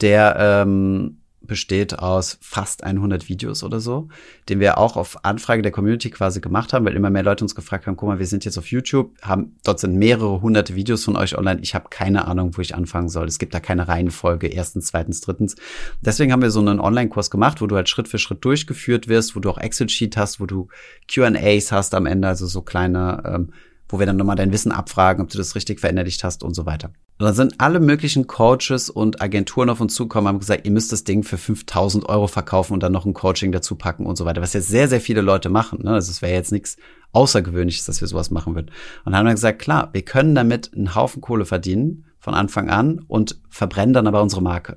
[0.00, 4.08] der ähm, besteht aus fast 100 Videos oder so,
[4.48, 7.54] den wir auch auf Anfrage der Community quasi gemacht haben, weil immer mehr Leute uns
[7.54, 11.04] gefragt haben, guck mal, wir sind jetzt auf YouTube, haben dort sind mehrere hunderte Videos
[11.04, 11.60] von euch online.
[11.62, 13.26] Ich habe keine Ahnung, wo ich anfangen soll.
[13.26, 15.56] Es gibt da keine Reihenfolge, erstens, zweitens, drittens.
[16.00, 19.36] Deswegen haben wir so einen Online-Kurs gemacht, wo du halt Schritt für Schritt durchgeführt wirst,
[19.36, 20.68] wo du auch Excel-Sheet hast, wo du
[21.12, 23.52] Q&As hast am Ende, also so kleine ähm,
[23.88, 26.66] wo wir dann nochmal dein Wissen abfragen, ob du das richtig verinnerlicht hast und so
[26.66, 26.90] weiter.
[27.18, 30.92] Und dann sind alle möglichen Coaches und Agenturen auf uns zugekommen, haben gesagt, ihr müsst
[30.92, 34.26] das Ding für 5000 Euro verkaufen und dann noch ein Coaching dazu packen und so
[34.26, 35.82] weiter, was jetzt sehr, sehr viele Leute machen.
[35.82, 35.92] Ne?
[35.92, 36.76] Also es wäre jetzt nichts
[37.12, 38.70] Außergewöhnliches, dass wir sowas machen würden.
[39.04, 42.68] Und dann haben wir gesagt, klar, wir können damit einen Haufen Kohle verdienen von Anfang
[42.68, 44.76] an und verbrennen dann aber unsere Marke.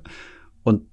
[0.62, 0.86] Und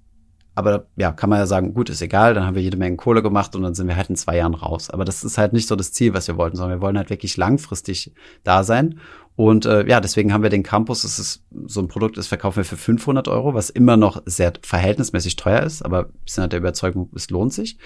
[0.57, 3.21] aber ja, kann man ja sagen, gut, ist egal, dann haben wir jede Menge Kohle
[3.21, 4.89] gemacht und dann sind wir halt in zwei Jahren raus.
[4.89, 7.11] Aber das ist halt nicht so das Ziel, was wir wollten, sondern wir wollen halt
[7.11, 8.11] wirklich langfristig
[8.43, 8.99] da sein.
[9.35, 12.57] Und äh, ja, deswegen haben wir den Campus, das ist so ein Produkt, das verkaufen
[12.57, 16.53] wir für 500 Euro, was immer noch sehr verhältnismäßig teuer ist, aber wir sind halt
[16.53, 17.77] der Überzeugung, es lohnt sich.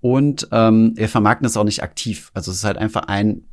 [0.00, 2.30] Und ähm, wir vermarkten es auch nicht aktiv.
[2.34, 3.46] Also es ist halt einfach ein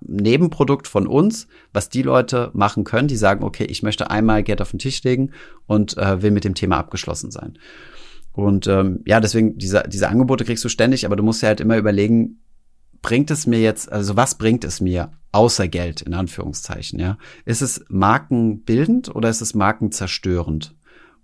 [0.00, 4.60] Nebenprodukt von uns, was die Leute machen können, die sagen, okay, ich möchte einmal Geld
[4.60, 5.32] auf den Tisch legen
[5.66, 7.58] und äh, will mit dem Thema abgeschlossen sein.
[8.34, 11.60] Und ähm, ja, deswegen, diese, diese Angebote kriegst du ständig, aber du musst ja halt
[11.60, 12.40] immer überlegen,
[13.00, 17.18] bringt es mir jetzt, also was bringt es mir außer Geld, in Anführungszeichen, ja?
[17.44, 20.74] Ist es markenbildend oder ist es markenzerstörend?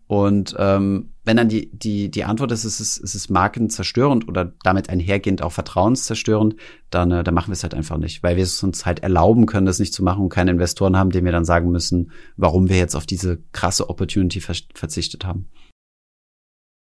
[0.07, 4.53] Und ähm, wenn dann die, die, die Antwort ist, es ist, es ist markenzerstörend oder
[4.65, 6.57] damit einhergehend auch vertrauenszerstörend,
[6.91, 9.47] dann, äh, dann machen wir es halt einfach nicht, weil wir es uns halt erlauben
[9.47, 12.69] können, das nicht zu machen und keine Investoren haben, denen wir dann sagen müssen, warum
[12.69, 15.49] wir jetzt auf diese krasse Opportunity ver verzichtet haben.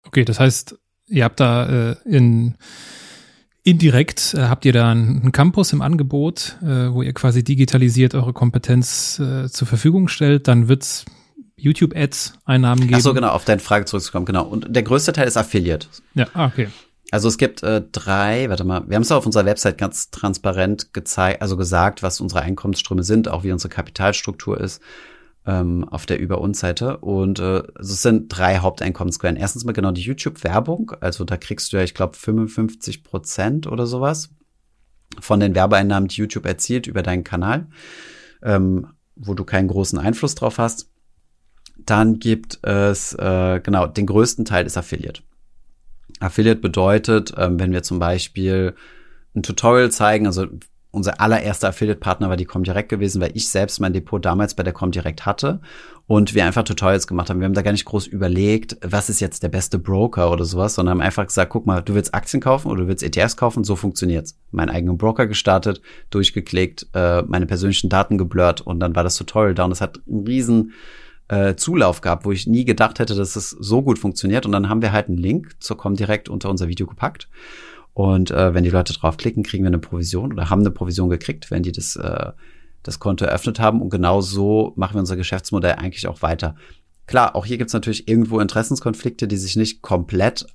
[0.05, 0.77] Okay, das heißt,
[1.07, 2.55] ihr habt da äh, in
[3.63, 8.33] indirekt äh, habt ihr da einen Campus im Angebot, äh, wo ihr quasi digitalisiert eure
[8.33, 11.05] Kompetenz äh, zur Verfügung stellt, dann wird's
[11.57, 12.95] YouTube-Ads Einnahmen geben.
[12.95, 14.45] Ach so, genau, auf deine Frage zurückzukommen, genau.
[14.45, 15.87] Und der größte Teil ist Affiliate.
[16.15, 16.69] Ja, ah, okay.
[17.11, 20.93] Also es gibt äh, drei, warte mal, wir haben es auf unserer Website ganz transparent
[20.93, 24.81] gezeigt, also gesagt, was unsere Einkommensströme sind, auch wie unsere Kapitalstruktur ist
[25.45, 26.97] ähm, auf der Über uns Seite.
[26.97, 29.37] Und äh, also es sind drei Haupteinkommensquellen.
[29.37, 30.91] Erstens mal genau die YouTube-Werbung.
[30.99, 34.29] Also da kriegst du ja, ich glaube, 55 Prozent oder sowas
[35.19, 37.67] von den Werbeeinnahmen, die YouTube erzielt über deinen Kanal,
[38.41, 40.89] ähm, wo du keinen großen Einfluss drauf hast.
[41.77, 45.23] Dann gibt es, äh, genau, den größten Teil ist Affiliate.
[46.19, 48.75] Affiliate bedeutet, ähm, wenn wir zum Beispiel
[49.35, 50.47] ein Tutorial zeigen, also
[50.91, 54.73] unser allererster Affiliate-Partner war die Comdirect gewesen, weil ich selbst mein Depot damals bei der
[54.73, 55.61] Comdirect hatte
[56.05, 57.39] und wir einfach Tutorials gemacht haben.
[57.39, 60.75] Wir haben da gar nicht groß überlegt, was ist jetzt der beste Broker oder sowas,
[60.75, 63.63] sondern haben einfach gesagt, guck mal, du willst Aktien kaufen oder du willst ETFs kaufen,
[63.63, 64.37] so funktioniert's.
[64.51, 69.55] Meinen eigenen Broker gestartet, durchgeklickt, äh, meine persönlichen Daten geblurrt und dann war das Tutorial
[69.55, 70.73] da und es hat einen riesen
[71.29, 74.67] äh, Zulauf gehabt, wo ich nie gedacht hätte, dass es so gut funktioniert und dann
[74.67, 77.29] haben wir halt einen Link zur Comdirect unter unser Video gepackt
[77.93, 81.51] und äh, wenn die Leute draufklicken, kriegen wir eine Provision oder haben eine Provision gekriegt,
[81.51, 82.31] wenn die das, äh,
[82.83, 83.81] das Konto eröffnet haben.
[83.81, 86.55] Und genau so machen wir unser Geschäftsmodell eigentlich auch weiter.
[87.07, 90.45] Klar, auch hier gibt's natürlich irgendwo Interessenskonflikte, die sich nicht komplett,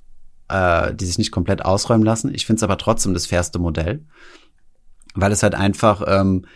[0.48, 2.34] äh, die sich nicht komplett ausräumen lassen.
[2.34, 4.06] Ich finde es aber trotzdem das fairste Modell,
[5.14, 6.46] weil es halt einfach ähm,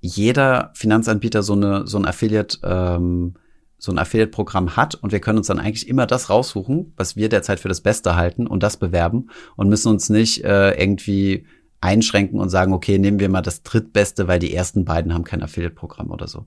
[0.00, 3.34] jeder Finanzanbieter so eine so ein Affiliate ähm,
[3.78, 7.28] so ein Affiliate-Programm hat und wir können uns dann eigentlich immer das raussuchen, was wir
[7.28, 11.46] derzeit für das Beste halten und das bewerben und müssen uns nicht äh, irgendwie
[11.80, 15.42] einschränken und sagen, okay, nehmen wir mal das drittbeste, weil die ersten beiden haben kein
[15.42, 16.46] Affiliate-Programm oder so.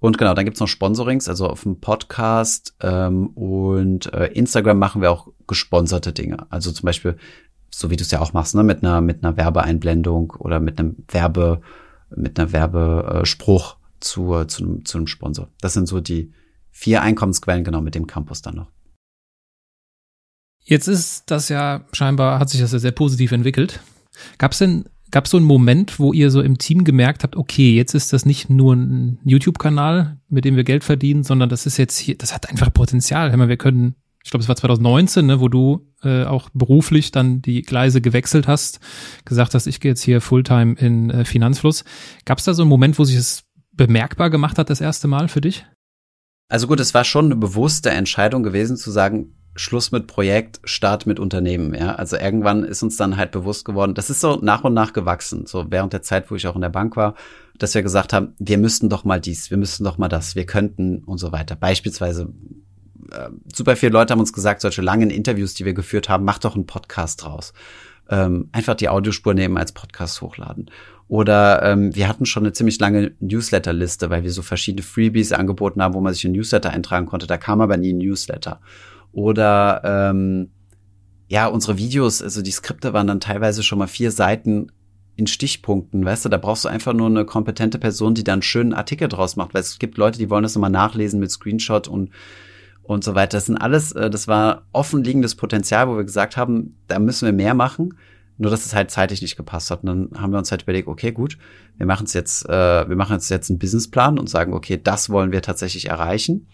[0.00, 5.00] Und genau, dann gibt's noch Sponsorings, also auf dem Podcast ähm, und äh, Instagram machen
[5.00, 6.46] wir auch gesponserte Dinge.
[6.50, 7.16] Also zum Beispiel,
[7.70, 10.80] so wie du es ja auch machst, ne, mit einer mit einer Werbeeinblendung oder mit
[10.80, 11.60] einem Werbe
[12.16, 15.48] mit einer Werbespruch zu, zu, zu einem Sponsor.
[15.60, 16.32] Das sind so die
[16.70, 18.70] vier Einkommensquellen genau mit dem Campus dann noch.
[20.64, 23.80] Jetzt ist das ja scheinbar, hat sich das ja sehr positiv entwickelt.
[24.38, 27.36] Gab es denn, gab es so einen Moment, wo ihr so im Team gemerkt habt,
[27.36, 31.66] okay, jetzt ist das nicht nur ein YouTube-Kanal, mit dem wir Geld verdienen, sondern das
[31.66, 33.36] ist jetzt hier, das hat einfach Potenzial.
[33.36, 37.62] wir können, ich glaube, es war 2019, ne, wo du äh, auch beruflich dann die
[37.62, 38.78] Gleise gewechselt hast,
[39.24, 41.84] gesagt hast, ich gehe jetzt hier Fulltime in äh, Finanzfluss.
[42.24, 45.28] Gab es da so einen Moment, wo sich es bemerkbar gemacht hat das erste Mal
[45.28, 45.66] für dich?
[46.48, 51.06] Also gut, es war schon eine bewusste Entscheidung gewesen zu sagen, Schluss mit Projekt, Start
[51.06, 51.94] mit Unternehmen, ja.
[51.94, 55.46] Also irgendwann ist uns dann halt bewusst geworden, das ist so nach und nach gewachsen,
[55.46, 57.14] so während der Zeit, wo ich auch in der Bank war,
[57.58, 60.46] dass wir gesagt haben, wir müssten doch mal dies, wir müssten doch mal das, wir
[60.46, 61.54] könnten und so weiter.
[61.54, 62.32] Beispielsweise,
[63.10, 66.38] äh, super viele Leute haben uns gesagt, solche langen Interviews, die wir geführt haben, mach
[66.38, 67.52] doch einen Podcast draus.
[68.08, 70.70] Ähm, einfach die Audiospur nehmen als Podcast hochladen.
[71.12, 75.82] Oder ähm, wir hatten schon eine ziemlich lange Newsletter-Liste, weil wir so verschiedene Freebies angeboten
[75.82, 77.26] haben, wo man sich in Newsletter eintragen konnte.
[77.26, 78.62] Da kam aber nie ein Newsletter.
[79.12, 80.48] Oder ähm,
[81.28, 84.72] ja, unsere Videos, also die Skripte waren dann teilweise schon mal vier Seiten
[85.14, 88.42] in Stichpunkten, weißt du, da brauchst du einfach nur eine kompetente Person, die dann einen
[88.42, 91.88] schönen Artikel draus macht, weil es gibt Leute, die wollen das nochmal nachlesen mit Screenshot
[91.88, 92.08] und
[92.84, 93.36] und so weiter.
[93.36, 97.32] Das sind alles, äh, das war offenliegendes Potenzial, wo wir gesagt haben, da müssen wir
[97.32, 97.94] mehr machen.
[98.42, 99.84] Nur dass es halt zeitlich nicht gepasst hat.
[99.84, 101.38] Und dann haben wir uns halt überlegt, okay, gut,
[101.76, 105.10] wir machen es jetzt, äh, wir machen jetzt jetzt einen Businessplan und sagen, okay, das
[105.10, 106.48] wollen wir tatsächlich erreichen.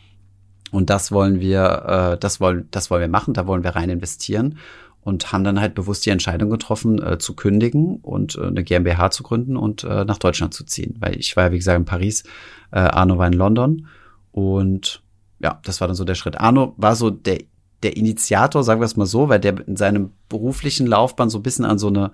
[0.70, 3.88] Und das wollen wir, äh, das wollen, das wollen wir machen, da wollen wir rein
[3.88, 4.58] investieren
[5.00, 9.10] und haben dann halt bewusst die Entscheidung getroffen, äh, zu kündigen und äh, eine GmbH
[9.10, 10.96] zu gründen und äh, nach Deutschland zu ziehen.
[10.98, 12.24] Weil ich war ja, wie gesagt, in Paris,
[12.70, 13.86] äh, Arno war in London
[14.30, 15.02] und
[15.40, 16.38] ja, das war dann so der Schritt.
[16.38, 17.38] Arno war so der
[17.82, 21.42] der Initiator, sagen wir es mal so, weil der in seinem beruflichen Laufbahn so ein
[21.42, 22.12] bisschen an so eine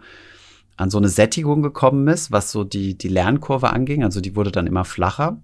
[0.76, 4.50] an so eine Sättigung gekommen ist, was so die die Lernkurve anging, also die wurde
[4.50, 5.40] dann immer flacher.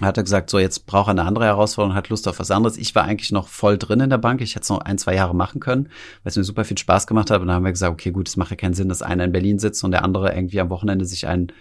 [0.00, 2.76] Er hat gesagt, so jetzt braucht er eine andere Herausforderung, hat Lust auf was anderes.
[2.76, 4.40] Ich war eigentlich noch voll drin in der Bank.
[4.40, 7.06] Ich hätte es noch ein, zwei Jahre machen können, weil es mir super viel Spaß
[7.06, 7.40] gemacht hat.
[7.40, 9.30] Und dann haben wir gesagt, okay, gut, es macht ja keinen Sinn, dass einer in
[9.30, 11.52] Berlin sitzt und der andere irgendwie am Wochenende sich einen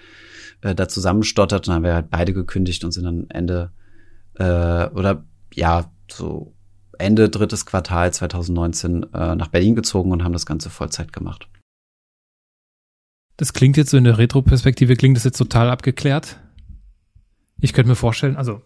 [0.62, 1.68] äh, da zusammenstottert.
[1.68, 3.72] Und dann haben wir halt beide gekündigt und sind dann Ende
[4.36, 6.53] äh, oder ja, so
[6.98, 11.48] Ende drittes Quartal 2019 äh, nach Berlin gezogen und haben das Ganze Vollzeit gemacht.
[13.38, 16.39] Das klingt jetzt so in der Retroperspektive, klingt das jetzt total abgeklärt.
[17.60, 18.62] Ich könnte mir vorstellen, also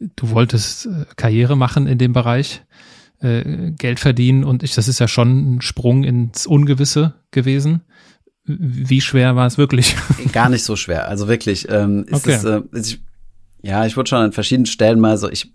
[0.00, 2.62] du wolltest äh, Karriere machen in dem Bereich,
[3.20, 7.82] äh, Geld verdienen und ich, das ist ja schon ein Sprung ins Ungewisse gewesen.
[8.44, 9.96] Wie schwer war es wirklich?
[10.32, 11.08] Gar nicht so schwer.
[11.08, 12.34] Also wirklich, ähm, ist okay.
[12.34, 13.00] es, äh, ich,
[13.64, 15.50] ja, ich wurde schon an verschiedenen Stellen mal so, ich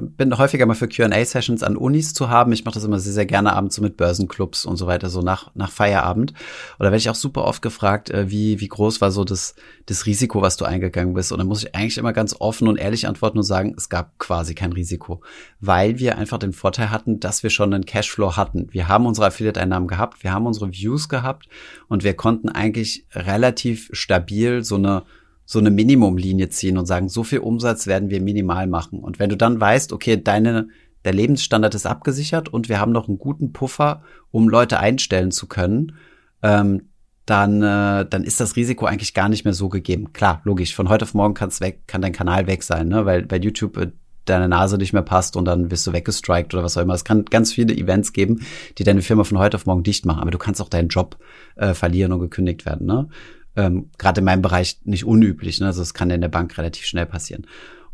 [0.00, 2.52] bin häufiger mal für Q&A-Sessions an Unis zu haben.
[2.52, 5.20] Ich mache das immer sehr, sehr gerne abends so mit Börsenclubs und so weiter, so
[5.20, 6.32] nach, nach Feierabend.
[6.78, 10.06] Oder werde ich auch super oft gefragt, äh, wie, wie groß war so das, das
[10.06, 11.32] Risiko, was du eingegangen bist?
[11.32, 14.18] Und dann muss ich eigentlich immer ganz offen und ehrlich antworten und sagen, es gab
[14.18, 15.20] quasi kein Risiko.
[15.60, 18.68] Weil wir einfach den Vorteil hatten, dass wir schon einen Cashflow hatten.
[18.70, 21.46] Wir haben unsere Affiliate-Einnahmen gehabt, wir haben unsere Views gehabt
[21.88, 25.02] und wir konnten eigentlich relativ stabil so eine
[25.44, 29.00] so eine Minimumlinie ziehen und sagen, so viel Umsatz werden wir minimal machen.
[29.00, 30.68] Und wenn du dann weißt, okay, deine,
[31.04, 35.46] der Lebensstandard ist abgesichert und wir haben noch einen guten Puffer, um Leute einstellen zu
[35.46, 35.96] können,
[36.42, 36.88] ähm,
[37.26, 40.12] dann, äh, dann ist das Risiko eigentlich gar nicht mehr so gegeben.
[40.12, 43.06] Klar, logisch, von heute auf morgen kann's weg, kann dein Kanal weg sein, ne?
[43.06, 43.92] weil bei YouTube, äh,
[44.26, 46.94] deine Nase nicht mehr passt und dann wirst du weggestrikt oder was auch immer.
[46.94, 48.40] Es kann ganz viele Events geben,
[48.78, 51.18] die deine Firma von heute auf morgen dicht machen, aber du kannst auch deinen Job
[51.56, 52.86] äh, verlieren und gekündigt werden.
[52.86, 53.08] Ne?
[53.56, 55.66] Ähm, Gerade in meinem Bereich nicht unüblich, ne?
[55.66, 57.46] also es kann in der Bank relativ schnell passieren.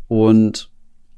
[0.07, 0.71] Und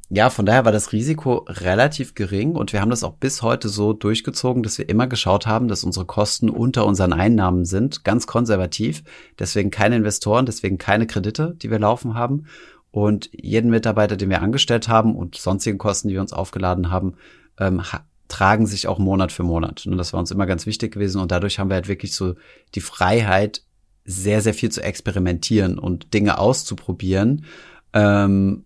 [0.10, 3.68] ja, von daher war das Risiko relativ gering und wir haben das auch bis heute
[3.68, 8.28] so durchgezogen, dass wir immer geschaut haben, dass unsere Kosten unter unseren Einnahmen sind, ganz
[8.28, 9.04] konservativ.
[9.40, 12.46] Deswegen keine Investoren, deswegen keine Kredite, die wir laufen haben.
[12.92, 17.16] Und jeden Mitarbeiter, den wir angestellt haben und sonstigen Kosten, die wir uns aufgeladen haben,
[17.58, 17.82] ähm,
[18.28, 19.88] tragen sich auch Monat für Monat.
[19.88, 21.20] Und das war uns immer ganz wichtig gewesen.
[21.22, 22.36] Und dadurch haben wir halt wirklich so
[22.76, 23.64] die Freiheit,
[24.06, 27.46] sehr, sehr viel zu experimentieren und Dinge auszuprobieren.
[27.94, 28.66] Ähm,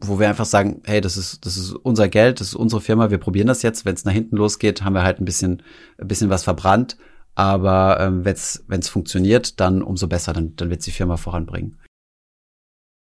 [0.00, 3.10] wo wir einfach sagen, hey, das ist, das ist unser Geld, das ist unsere Firma,
[3.10, 3.84] wir probieren das jetzt.
[3.84, 5.62] Wenn es nach hinten losgeht, haben wir halt ein bisschen,
[5.98, 6.96] ein bisschen was verbrannt.
[7.34, 11.78] Aber ähm, wenn es funktioniert, dann umso besser, dann, dann wird die Firma voranbringen.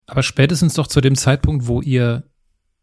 [0.06, 2.24] Aber spätestens doch zu dem Zeitpunkt, wo ihr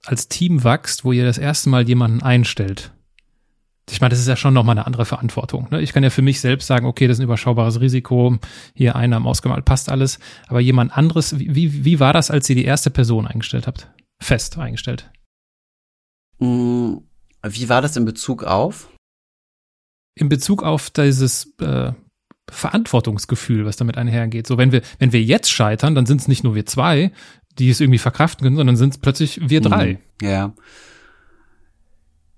[0.06, 2.94] als Team wächst, wo ihr das erste Mal jemanden einstellt.
[3.92, 5.68] Ich meine, das ist ja schon nochmal eine andere Verantwortung.
[5.70, 5.82] Ne?
[5.82, 8.38] Ich kann ja für mich selbst sagen, okay, das ist ein überschaubares Risiko,
[8.74, 10.20] hier Einnahmen ausgemalt, passt alles.
[10.48, 13.92] Aber jemand anderes, wie, wie war das, als ihr die erste Person eingestellt habt?
[14.20, 15.12] Fest eingestellt?
[16.40, 16.96] Mm,
[17.44, 18.90] wie war das in Bezug auf?
[20.16, 21.92] In Bezug auf dieses äh,
[22.50, 24.48] Verantwortungsgefühl, was damit einhergeht.
[24.48, 27.12] So, wenn wir, wenn wir jetzt scheitern, dann sind es nicht nur wir zwei,
[27.60, 30.00] die es irgendwie verkraften können, sondern sind es plötzlich wir drei.
[30.22, 30.54] Mhm, ja.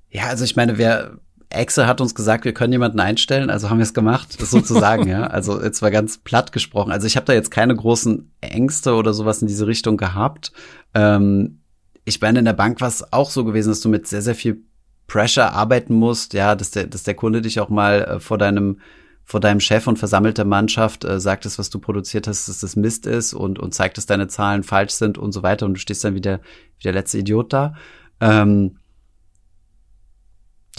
[0.09, 1.19] Ja, also ich meine, wer
[1.49, 5.27] Excel hat uns gesagt, wir können jemanden einstellen, also haben wir es gemacht, sozusagen, ja.
[5.27, 6.91] Also jetzt war ganz platt gesprochen.
[6.91, 10.51] Also ich habe da jetzt keine großen Ängste oder sowas in diese Richtung gehabt.
[10.93, 11.61] Ähm,
[12.03, 14.35] ich meine, in der Bank war es auch so gewesen, dass du mit sehr, sehr
[14.35, 14.61] viel
[15.07, 18.79] Pressure arbeiten musst, ja, dass der, dass der Kunde dich auch mal äh, vor deinem
[19.23, 23.05] vor deinem Chef und versammelter Mannschaft äh, sagtest, was du produziert hast, dass das Mist
[23.05, 26.01] ist und, und zeigt, dass deine Zahlen falsch sind und so weiter und du stehst
[26.05, 26.39] dann wie der,
[26.77, 27.75] wie der letzte Idiot da.
[28.21, 28.77] Ähm,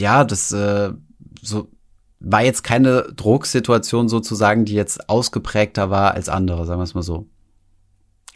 [0.00, 0.92] ja, das äh,
[1.42, 1.68] so
[2.20, 7.02] war jetzt keine Drucksituation sozusagen, die jetzt ausgeprägter war als andere, sagen wir es mal
[7.02, 7.26] so.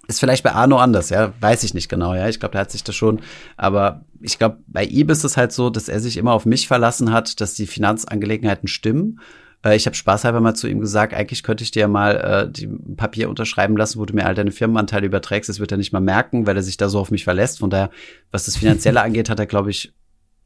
[0.09, 2.29] Ist vielleicht bei Arno anders, ja, weiß ich nicht genau, ja.
[2.29, 3.21] Ich glaube, der hat sich das schon,
[3.57, 6.69] aber ich glaube, bei ihm ist es halt so, dass er sich immer auf mich
[6.69, 9.21] verlassen hat, dass die Finanzangelegenheiten stimmen
[9.65, 12.69] äh, ich habe spaßhalber mal zu ihm gesagt, eigentlich könnte ich dir mal äh, die
[12.97, 15.49] Papier unterschreiben lassen, wo du mir all deine Firmenanteile überträgst.
[15.49, 17.61] Das wird er nicht mal merken, weil er sich da so auf mich verlässt.
[17.61, 17.91] Von daher,
[18.31, 19.93] was das Finanzielle angeht, hat er, glaube ich,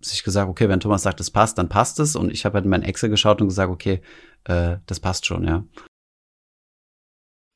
[0.08, 2.16] sich gesagt, okay, wenn Thomas sagt, das passt, dann passt es.
[2.16, 4.00] Und ich habe halt in mein Excel geschaut und gesagt, okay,
[4.44, 5.64] äh, das passt schon, ja.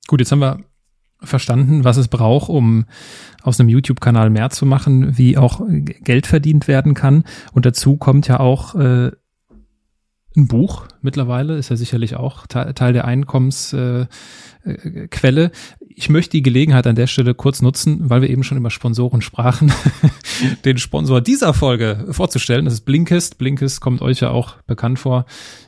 [0.06, 0.64] Gut, jetzt haben wir
[1.22, 2.86] verstanden, was es braucht, um
[3.42, 7.24] aus einem YouTube-Kanal mehr zu machen, wie auch Geld verdient werden kann.
[7.52, 9.10] Und dazu kommt ja auch äh,
[10.36, 14.08] ein Buch mittlerweile, ist ja sicherlich auch Teil der Einkommensquelle.
[14.64, 15.50] Äh,
[15.96, 19.22] ich möchte die Gelegenheit an der Stelle kurz nutzen, weil wir eben schon über Sponsoren
[19.22, 19.72] sprachen,
[20.64, 22.64] den Sponsor dieser Folge vorzustellen.
[22.64, 23.38] Das ist Blinkist.
[23.38, 25.26] Blinkist kommt euch ja auch bekannt vor.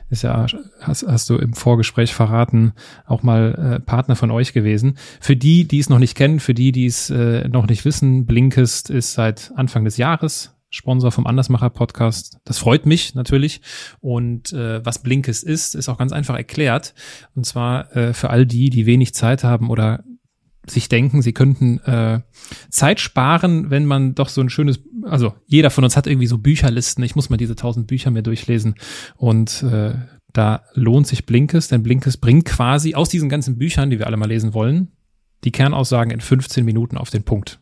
[0.09, 0.45] Ist ja,
[0.81, 2.73] hast, hast du im Vorgespräch verraten,
[3.05, 4.97] auch mal äh, Partner von euch gewesen.
[5.19, 8.25] Für die, die es noch nicht kennen, für die, die es äh, noch nicht wissen,
[8.25, 12.39] Blinkist ist seit Anfang des Jahres Sponsor vom Andersmacher Podcast.
[12.45, 13.61] Das freut mich natürlich.
[13.99, 16.95] Und äh, was Blinkes ist, ist auch ganz einfach erklärt.
[17.35, 20.03] Und zwar äh, für all die, die wenig Zeit haben oder
[20.65, 22.21] sich denken, sie könnten äh,
[22.69, 26.37] Zeit sparen, wenn man doch so ein schönes, also jeder von uns hat irgendwie so
[26.37, 27.03] Bücherlisten.
[27.03, 28.75] Ich muss mal diese tausend Bücher mir durchlesen
[29.17, 29.93] und äh,
[30.31, 34.17] da lohnt sich Blinkes, denn Blinkes bringt quasi aus diesen ganzen Büchern, die wir alle
[34.17, 34.91] mal lesen wollen,
[35.43, 37.59] die Kernaussagen in 15 Minuten auf den Punkt.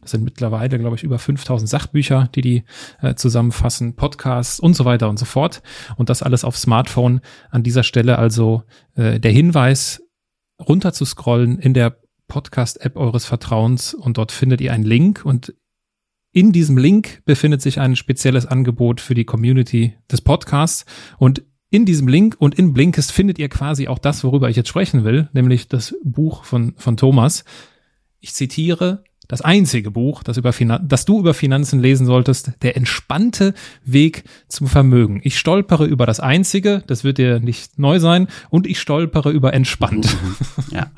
[0.00, 2.64] Das sind mittlerweile, glaube ich, über 5000 Sachbücher, die die
[3.00, 5.62] äh, zusammenfassen, Podcasts und so weiter und so fort.
[5.96, 7.20] Und das alles auf Smartphone.
[7.50, 8.64] An dieser Stelle also
[8.96, 10.02] äh, der Hinweis,
[10.66, 15.54] runter zu scrollen in der Podcast-App eures Vertrauens und dort findet ihr einen Link und
[16.32, 20.84] in diesem Link befindet sich ein spezielles Angebot für die Community des Podcasts
[21.18, 24.68] und in diesem Link und in Blinkist findet ihr quasi auch das, worüber ich jetzt
[24.68, 27.44] sprechen will, nämlich das Buch von, von Thomas.
[28.20, 32.76] Ich zitiere, das einzige Buch, das, über Finan das du über Finanzen lesen solltest, der
[32.76, 33.52] entspannte
[33.84, 35.20] Weg zum Vermögen.
[35.22, 39.52] Ich stolpere über das einzige, das wird dir nicht neu sein, und ich stolpere über
[39.54, 40.16] entspannt.
[40.70, 40.90] Ja.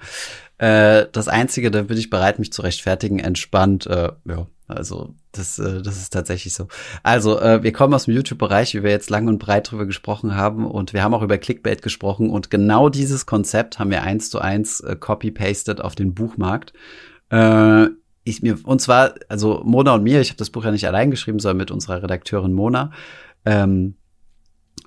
[0.61, 4.47] Äh, das einzige, da bin ich bereit, mich zu rechtfertigen, entspannt, äh, ja.
[4.69, 6.69] Also das, äh, das ist tatsächlich so.
[7.03, 10.37] Also äh, wir kommen aus dem YouTube-Bereich, wie wir jetzt lang und breit drüber gesprochen
[10.37, 14.31] haben und wir haben auch über Clickbait gesprochen und genau dieses Konzept haben wir eins
[14.31, 16.75] zu eins äh, copy-pasted auf den Buchmarkt.
[17.31, 17.87] Äh,
[18.23, 21.11] ich mir, und zwar, also Mona und mir, ich habe das Buch ja nicht allein
[21.11, 22.93] geschrieben, sondern mit unserer Redakteurin Mona.
[23.47, 23.97] Ähm,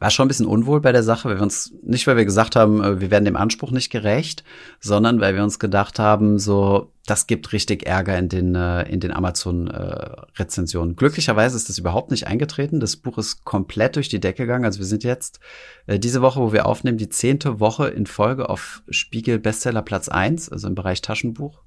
[0.04, 2.58] war schon ein bisschen unwohl bei der Sache, weil wir uns, nicht weil wir gesagt
[2.58, 4.44] haben, äh, wir werden dem Anspruch nicht gerecht,
[4.82, 9.00] sondern weil wir uns gedacht haben, so, das gibt richtig Ärger in den, äh, in
[9.00, 10.98] den Amazon-Rezensionen.
[10.98, 12.82] Glücklicherweise ist das überhaupt nicht eingetreten.
[12.82, 14.66] Das Buch ist komplett durch die Decke gegangen.
[14.66, 15.40] Also wir sind jetzt
[15.88, 20.10] äh, diese Woche, wo wir aufnehmen, die zehnte Woche in Folge auf Spiegel Bestseller Platz
[20.10, 21.62] eins, also im Bereich Taschenbuch.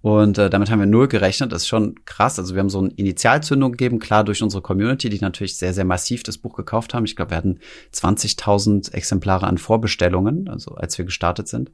[0.00, 1.50] Und äh, damit haben wir null gerechnet.
[1.50, 2.38] Das ist schon krass.
[2.38, 5.84] Also wir haben so eine Initialzündung gegeben, klar durch unsere Community, die natürlich sehr, sehr
[5.84, 7.04] massiv das Buch gekauft haben.
[7.04, 7.58] Ich glaube, wir hatten
[7.92, 11.72] 20.000 Exemplare an Vorbestellungen, also als wir gestartet sind.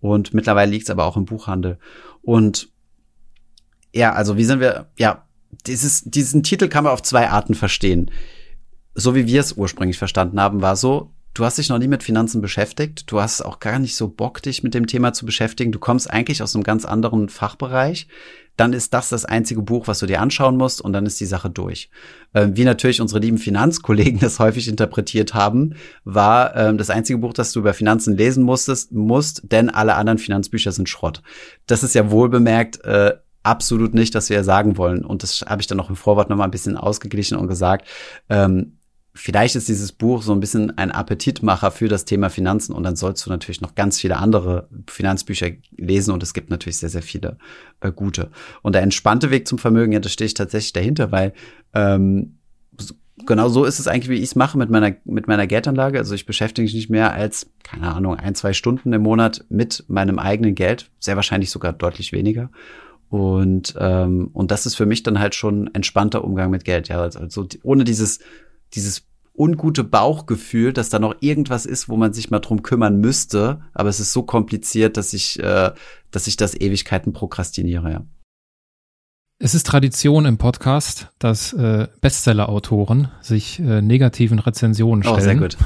[0.00, 1.78] Und mittlerweile liegt es aber auch im Buchhandel.
[2.22, 2.68] Und
[3.92, 5.26] ja, also wie sind wir, ja,
[5.66, 8.10] dieses, diesen Titel kann man auf zwei Arten verstehen.
[8.94, 12.02] So wie wir es ursprünglich verstanden haben, war so, du hast dich noch nie mit
[12.02, 15.72] Finanzen beschäftigt, du hast auch gar nicht so Bock, dich mit dem Thema zu beschäftigen,
[15.72, 18.08] du kommst eigentlich aus einem ganz anderen Fachbereich,
[18.56, 21.26] dann ist das das einzige Buch, was du dir anschauen musst und dann ist die
[21.26, 21.88] Sache durch.
[22.34, 27.32] Ähm, wie natürlich unsere lieben Finanzkollegen das häufig interpretiert haben, war ähm, das einzige Buch,
[27.32, 31.22] das du über Finanzen lesen musstest, musst, denn alle anderen Finanzbücher sind Schrott.
[31.66, 35.04] Das ist ja wohl bemerkt, äh, absolut nicht, dass wir sagen wollen.
[35.04, 37.88] Und das habe ich dann noch im Vorwort nochmal ein bisschen ausgeglichen und gesagt,
[38.28, 38.79] ähm,
[39.14, 42.96] vielleicht ist dieses Buch so ein bisschen ein Appetitmacher für das Thema Finanzen und dann
[42.96, 47.02] sollst du natürlich noch ganz viele andere Finanzbücher lesen und es gibt natürlich sehr, sehr
[47.02, 47.36] viele
[47.80, 48.30] äh, gute.
[48.62, 51.32] Und der entspannte Weg zum Vermögen, ja, da stehe ich tatsächlich dahinter, weil
[51.74, 52.38] ähm,
[53.26, 55.98] genau so ist es eigentlich, wie ich es mache mit meiner, mit meiner Geldanlage.
[55.98, 59.84] Also ich beschäftige mich nicht mehr als, keine Ahnung, ein, zwei Stunden im Monat mit
[59.88, 62.50] meinem eigenen Geld, sehr wahrscheinlich sogar deutlich weniger.
[63.08, 66.88] Und, ähm, und das ist für mich dann halt schon entspannter Umgang mit Geld.
[66.88, 68.20] Ja, also ohne dieses
[68.74, 69.06] dieses
[69.36, 73.88] ungute Bauchgefühl, dass da noch irgendwas ist, wo man sich mal drum kümmern müsste, aber
[73.88, 75.72] es ist so kompliziert, dass ich, äh,
[76.10, 78.06] dass ich das Ewigkeiten prokrastiniere, ja.
[79.42, 85.16] Es ist Tradition im Podcast, dass äh, Bestseller-Autoren sich äh, negativen Rezensionen stellen.
[85.16, 85.56] Oh, sehr gut.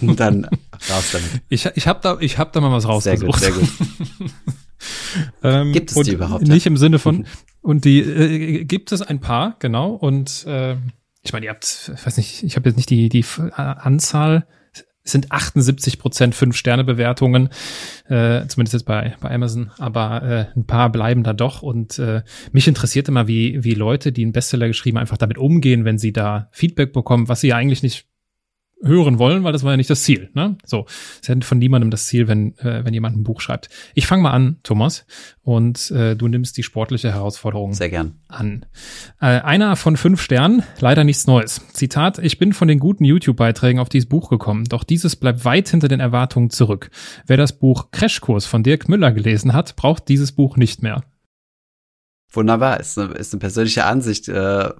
[0.16, 0.46] Dann
[0.90, 1.42] raus damit.
[1.50, 3.38] Ich, ich habe da, ich hab da mal was rausgesucht.
[3.38, 3.90] Sehr gut, sehr
[4.22, 4.30] gut.
[5.42, 6.48] ähm, gibt es die überhaupt?
[6.48, 6.70] Nicht ja?
[6.70, 7.26] im Sinne von,
[7.60, 9.90] und die äh, gibt es ein paar, genau.
[9.90, 10.76] Und äh,
[11.30, 13.24] ich meine, ihr habt, ich weiß nicht, ich habe jetzt nicht die, die
[13.54, 14.48] Anzahl,
[15.04, 17.50] es sind 78 Prozent Fünf-Sterne-Bewertungen,
[18.08, 21.62] äh, zumindest jetzt bei, bei Amazon, aber äh, ein paar bleiben da doch.
[21.62, 25.84] Und äh, mich interessiert immer, wie, wie Leute, die einen Bestseller geschrieben, einfach damit umgehen,
[25.84, 28.08] wenn sie da Feedback bekommen, was sie ja eigentlich nicht
[28.82, 30.30] hören wollen, weil das war ja nicht das Ziel.
[30.34, 30.56] Ne?
[30.64, 33.68] So, es ist ja von niemandem das Ziel, wenn, äh, wenn jemand ein Buch schreibt.
[33.94, 35.06] Ich fange mal an, Thomas,
[35.42, 38.20] und äh, du nimmst die sportliche Herausforderung Sehr gern.
[38.28, 38.66] an.
[39.20, 41.60] Äh, einer von fünf Sternen, leider nichts Neues.
[41.72, 45.68] Zitat, ich bin von den guten YouTube-Beiträgen auf dieses Buch gekommen, doch dieses bleibt weit
[45.68, 46.90] hinter den Erwartungen zurück.
[47.26, 51.04] Wer das Buch Crashkurs von Dirk Müller gelesen hat, braucht dieses Buch nicht mehr.
[52.32, 54.28] Wunderbar, ist eine, ist eine persönliche Ansicht.
[54.28, 54.70] Äh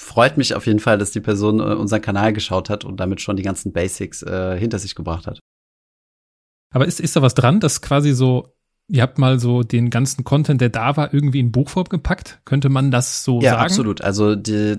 [0.00, 3.20] freut mich auf jeden Fall, dass die Person äh, unseren Kanal geschaut hat und damit
[3.20, 5.38] schon die ganzen Basics äh, hinter sich gebracht hat.
[6.72, 8.54] Aber ist, ist da was dran, dass quasi so,
[8.88, 12.40] ihr habt mal so den ganzen Content, der da war, irgendwie in Buchform gepackt?
[12.44, 13.60] Könnte man das so ja, sagen?
[13.60, 14.00] Ja, absolut.
[14.00, 14.78] Also die,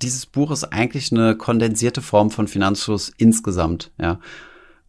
[0.00, 4.18] dieses Buch ist eigentlich eine kondensierte Form von Finanzfluss insgesamt, ja.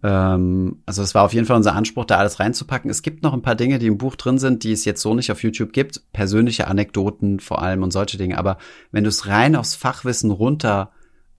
[0.05, 2.91] Ähm, also es war auf jeden Fall unser Anspruch, da alles reinzupacken.
[2.91, 5.15] Es gibt noch ein paar Dinge, die im Buch drin sind, die es jetzt so
[5.15, 6.03] nicht auf YouTube gibt.
[6.13, 8.37] Persönliche Anekdoten vor allem und solche Dinge.
[8.37, 8.59] Aber
[8.91, 10.91] wenn du es rein aufs Fachwissen runter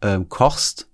[0.02, 0.88] ähm, kochst,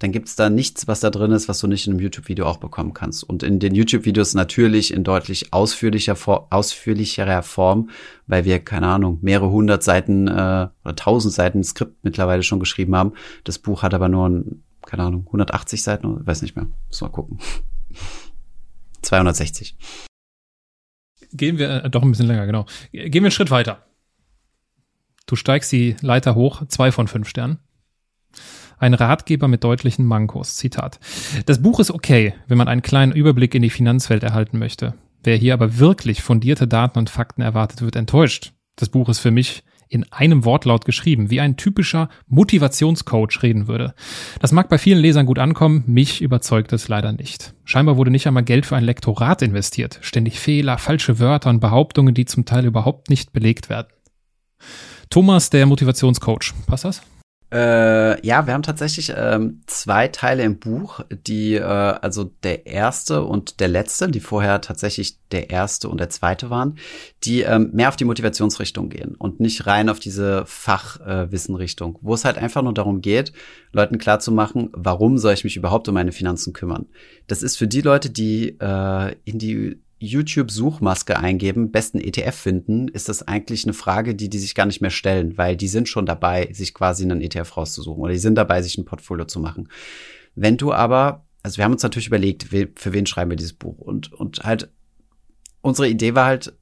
[0.00, 2.44] dann gibt es da nichts, was da drin ist, was du nicht in einem YouTube-Video
[2.44, 3.22] auch bekommen kannst.
[3.22, 6.16] Und in den YouTube-Videos natürlich in deutlich ausführlicher,
[6.50, 7.90] ausführlicherer Form,
[8.26, 12.96] weil wir, keine Ahnung, mehrere hundert Seiten äh, oder tausend Seiten Skript mittlerweile schon geschrieben
[12.96, 13.12] haben.
[13.44, 16.66] Das Buch hat aber nur ein keine Ahnung, 180 Seiten, weiß nicht mehr.
[16.88, 17.38] Muss mal gucken.
[19.00, 19.74] 260.
[21.32, 22.66] Gehen wir äh, doch ein bisschen länger, genau.
[22.92, 23.86] Gehen wir einen Schritt weiter.
[25.24, 27.58] Du steigst die Leiter hoch, zwei von fünf Sternen.
[28.76, 30.56] Ein Ratgeber mit deutlichen Mankos.
[30.56, 31.00] Zitat.
[31.46, 34.92] Das Buch ist okay, wenn man einen kleinen Überblick in die Finanzwelt erhalten möchte.
[35.22, 38.52] Wer hier aber wirklich fundierte Daten und Fakten erwartet, wird enttäuscht.
[38.76, 43.94] Das Buch ist für mich in einem Wortlaut geschrieben, wie ein typischer Motivationscoach reden würde.
[44.40, 47.52] Das mag bei vielen Lesern gut ankommen, mich überzeugt es leider nicht.
[47.64, 49.98] Scheinbar wurde nicht einmal Geld für ein Lektorat investiert.
[50.00, 53.88] Ständig Fehler, falsche Wörter und Behauptungen, die zum Teil überhaupt nicht belegt werden.
[55.10, 56.54] Thomas, der Motivationscoach.
[56.66, 57.02] Passt das?
[57.52, 63.24] Äh, ja, wir haben tatsächlich ähm, zwei Teile im Buch, die, äh, also der erste
[63.24, 66.78] und der letzte, die vorher tatsächlich der erste und der zweite waren,
[67.24, 72.14] die ähm, mehr auf die Motivationsrichtung gehen und nicht rein auf diese Fachwissenrichtung, äh, wo
[72.14, 73.34] es halt einfach nur darum geht,
[73.70, 76.86] Leuten klarzumachen, warum soll ich mich überhaupt um meine Finanzen kümmern.
[77.26, 83.08] Das ist für die Leute, die äh, in die YouTube-Suchmaske eingeben, besten ETF finden, ist
[83.08, 86.06] das eigentlich eine Frage, die die sich gar nicht mehr stellen, weil die sind schon
[86.06, 89.68] dabei, sich quasi einen ETF rauszusuchen oder die sind dabei, sich ein Portfolio zu machen.
[90.34, 93.78] Wenn du aber, also wir haben uns natürlich überlegt, für wen schreiben wir dieses Buch
[93.78, 94.70] und, und halt
[95.60, 96.52] unsere Idee war halt,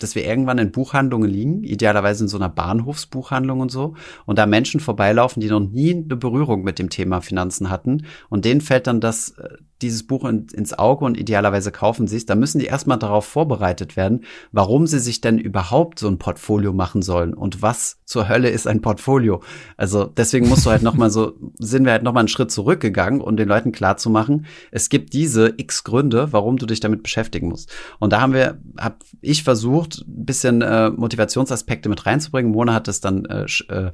[0.00, 3.94] dass wir irgendwann in Buchhandlungen liegen, idealerweise in so einer Bahnhofsbuchhandlung und so,
[4.24, 8.44] und da Menschen vorbeilaufen, die noch nie eine Berührung mit dem Thema Finanzen hatten, und
[8.44, 12.26] denen fällt dann das, äh, dieses Buch in, ins Auge und idealerweise kaufen sie es,
[12.26, 16.72] da müssen die erstmal darauf vorbereitet werden, warum sie sich denn überhaupt so ein Portfolio
[16.72, 19.42] machen sollen und was zur Hölle ist ein Portfolio.
[19.76, 23.36] Also deswegen musst du halt nochmal so, sind wir halt nochmal einen Schritt zurückgegangen, um
[23.36, 27.70] den Leuten klarzumachen, es gibt diese x Gründe, warum du dich damit beschäftigen musst.
[27.98, 32.52] Und da haben wir, hab ich versucht, versucht, ein bisschen äh, Motivationsaspekte mit reinzubringen.
[32.52, 33.92] Mona hat es dann äh, äh,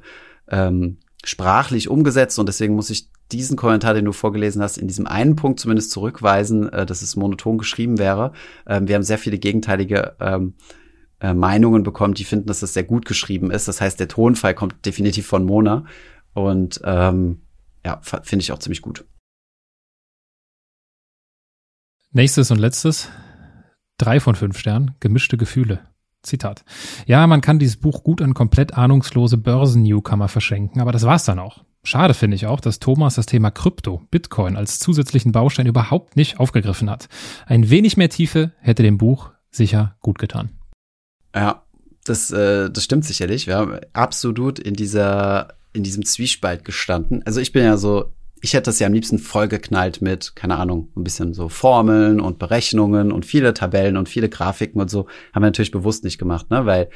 [0.49, 5.07] ähm, sprachlich umgesetzt und deswegen muss ich diesen Kommentar, den du vorgelesen hast, in diesem
[5.07, 8.33] einen Punkt zumindest zurückweisen, äh, dass es monoton geschrieben wäre.
[8.67, 10.55] Ähm, wir haben sehr viele gegenteilige ähm,
[11.19, 13.67] äh, Meinungen bekommen, die finden, dass das sehr gut geschrieben ist.
[13.67, 15.85] Das heißt, der Tonfall kommt definitiv von Mona
[16.33, 17.41] und ähm,
[17.85, 19.05] ja, finde ich auch ziemlich gut.
[22.11, 23.09] Nächstes und letztes.
[23.97, 25.81] Drei von fünf Sternen, gemischte Gefühle.
[26.23, 26.63] Zitat.
[27.05, 31.39] Ja, man kann dieses Buch gut an komplett ahnungslose Börsen-Newcomer verschenken, aber das war's dann
[31.39, 31.63] auch.
[31.83, 36.39] Schade finde ich auch, dass Thomas das Thema Krypto, Bitcoin als zusätzlichen Baustein überhaupt nicht
[36.39, 37.09] aufgegriffen hat.
[37.45, 40.51] Ein wenig mehr Tiefe hätte dem Buch sicher gut getan.
[41.35, 41.63] Ja,
[42.05, 43.47] das, äh, das stimmt sicherlich.
[43.47, 47.21] Wir haben absolut in dieser, in diesem Zwiespalt gestanden.
[47.25, 48.13] Also ich bin ja so
[48.43, 52.39] ich hätte das ja am liebsten vollgeknallt mit, keine Ahnung, ein bisschen so Formeln und
[52.39, 55.07] Berechnungen und viele Tabellen und viele Grafiken und so.
[55.33, 56.65] Haben wir natürlich bewusst nicht gemacht, ne?
[56.65, 56.89] Weil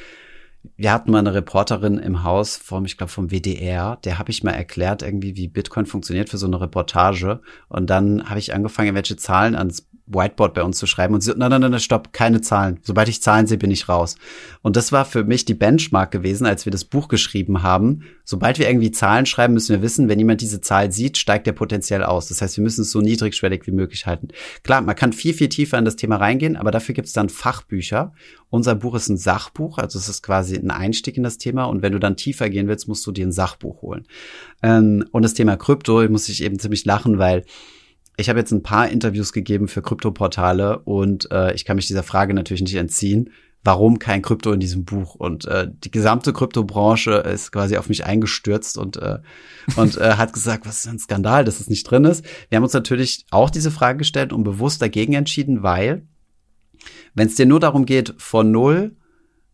[0.75, 4.43] wir hatten mal eine Reporterin im Haus vom, ich glaube, vom WDR, der habe ich
[4.43, 7.39] mal erklärt, irgendwie, wie Bitcoin funktioniert für so eine Reportage.
[7.69, 11.34] Und dann habe ich angefangen, welche Zahlen ans Whiteboard bei uns zu schreiben und sie,
[11.36, 12.80] nein, nein, nein, stopp, keine Zahlen.
[12.82, 14.16] Sobald ich Zahlen sehe, bin ich raus.
[14.62, 18.03] Und das war für mich die Benchmark gewesen, als wir das Buch geschrieben haben.
[18.24, 21.51] Sobald wir irgendwie Zahlen schreiben, müssen wir wissen, wenn jemand diese Zahl sieht, steigt der
[21.51, 22.30] potenziell aus.
[22.30, 24.30] Das heißt, wir müssen es so niedrigschwellig wie möglich halten.
[24.64, 27.30] Klar, man kann viel, viel tiefer in das Thema reingehen, aber dafür gibt es dann
[27.30, 28.14] Fachbücher.
[28.49, 31.66] Unser Buch ist ein Sachbuch, also es ist quasi ein Einstieg in das Thema.
[31.66, 34.08] Und wenn du dann tiefer gehen willst, musst du dir ein Sachbuch holen.
[34.64, 37.43] Ähm, und das Thema Krypto muss ich eben ziemlich lachen, weil
[38.18, 42.03] ich habe jetzt ein paar Interviews gegeben für Kryptoportale und äh, ich kann mich dieser
[42.03, 43.30] Frage natürlich nicht entziehen.
[43.63, 45.15] Warum kein Krypto in diesem Buch?
[45.15, 49.20] Und äh, die gesamte Kryptobranche ist quasi auf mich eingestürzt und, äh,
[49.76, 52.26] und äh, hat gesagt, was ist ein Skandal, dass es nicht drin ist.
[52.49, 56.07] Wir haben uns natürlich auch diese Frage gestellt und bewusst dagegen entschieden, weil
[57.13, 58.95] wenn es dir nur darum geht, von null,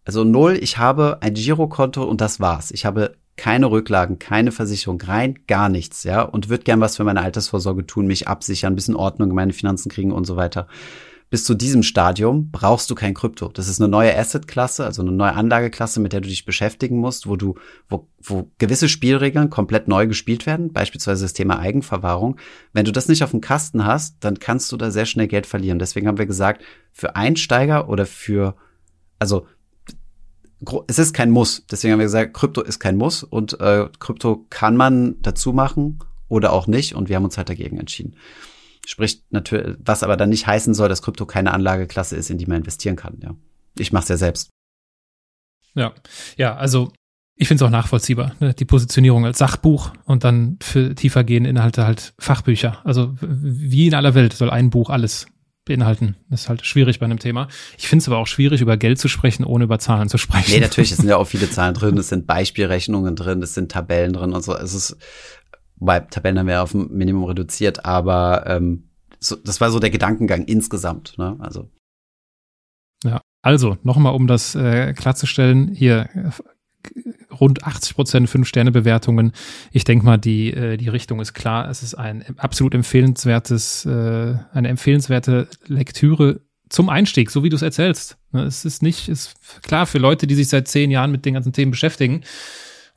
[0.06, 2.72] also null, ich habe ein Girokonto und das war's.
[2.72, 7.04] Ich habe keine Rücklagen, keine Versicherung, rein gar nichts, ja, und würde gern was für
[7.04, 10.68] meine Altersvorsorge tun, mich absichern, ein bisschen Ordnung in meine Finanzen kriegen und so weiter.
[11.34, 13.48] Bis zu diesem Stadium brauchst du kein Krypto.
[13.48, 17.26] Das ist eine neue Asset-Klasse, also eine neue Anlageklasse, mit der du dich beschäftigen musst,
[17.26, 17.56] wo du,
[17.90, 22.38] wo, wo gewisse Spielregeln komplett neu gespielt werden, beispielsweise das Thema Eigenverwahrung.
[22.72, 25.48] Wenn du das nicht auf dem Kasten hast, dann kannst du da sehr schnell Geld
[25.48, 25.80] verlieren.
[25.80, 28.56] Deswegen haben wir gesagt, für Einsteiger oder für,
[29.18, 29.48] also
[30.88, 31.66] es ist kein Muss.
[31.70, 36.00] Deswegen haben wir gesagt, Krypto ist kein Muss und äh, Krypto kann man dazu machen
[36.28, 38.16] oder auch nicht und wir haben uns halt dagegen entschieden.
[38.86, 42.46] Sprich natürlich, was aber dann nicht heißen soll, dass Krypto keine Anlageklasse ist, in die
[42.46, 43.20] man investieren kann.
[43.22, 43.36] Ja,
[43.78, 44.50] ich mache es ja selbst.
[45.76, 45.94] Ja,
[46.38, 46.92] ja, also
[47.36, 48.54] ich finde es auch nachvollziehbar, ne?
[48.54, 52.82] die Positionierung als Sachbuch und dann für tiefergehende Inhalte halt Fachbücher.
[52.84, 55.28] Also wie in aller Welt soll ein Buch alles
[55.66, 56.18] beinhalten.
[56.30, 57.48] Das ist halt schwierig bei einem Thema.
[57.78, 60.52] Ich finde es aber auch schwierig, über Geld zu sprechen, ohne über Zahlen zu sprechen.
[60.52, 63.72] Nee, natürlich, es sind ja auch viele Zahlen drin, es sind Beispielrechnungen drin, es sind
[63.72, 64.56] Tabellen drin und so.
[64.56, 64.98] Es ist,
[65.78, 68.90] bei Tabellen haben wir auf ein Minimum reduziert, aber ähm,
[69.20, 71.18] so, das war so der Gedankengang insgesamt.
[71.18, 71.38] Ne?
[71.40, 71.70] Also.
[73.04, 76.10] Ja, also nochmal, um das äh, klarzustellen, hier
[77.40, 79.32] rund 80 Prozent Fünf-Sterne-Bewertungen.
[79.72, 81.70] Ich denke mal, die, äh, die Richtung ist klar.
[81.70, 87.62] Es ist ein absolut empfehlenswertes, äh, eine empfehlenswerte Lektüre zum Einstieg, so wie du es
[87.62, 88.18] erzählst.
[88.32, 91.36] Ne, es ist nicht, ist klar für Leute, die sich seit zehn Jahren mit den
[91.36, 92.24] ganzen Themen beschäftigen,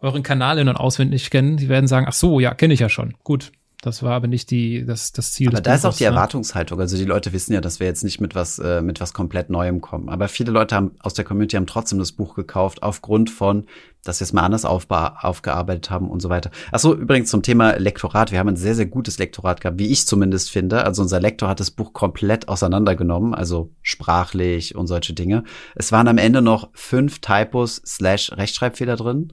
[0.00, 2.88] euren Kanal in- und auswendig kennen, die werden sagen, ach so, ja, kenne ich ja
[2.88, 3.14] schon.
[3.22, 5.48] Gut, das war aber nicht die, das, das Ziel.
[5.48, 6.10] Aber da Buches, ist auch die ne?
[6.10, 6.80] Erwartungshaltung.
[6.80, 9.50] Also die Leute wissen ja, dass wir jetzt nicht mit was, äh, mit was komplett
[9.50, 10.08] Neuem kommen.
[10.08, 13.66] Aber viele Leute haben aus der Community haben trotzdem das Buch gekauft aufgrund von,
[14.08, 16.50] dass wir es mal anders aufgearbeitet haben und so weiter.
[16.72, 18.32] Ach so, übrigens zum Thema Lektorat.
[18.32, 20.84] Wir haben ein sehr, sehr gutes Lektorat gehabt, wie ich zumindest finde.
[20.84, 25.44] Also unser Lektor hat das Buch komplett auseinandergenommen, also sprachlich und solche Dinge.
[25.74, 29.32] Es waren am Ende noch fünf Typos slash Rechtschreibfehler drin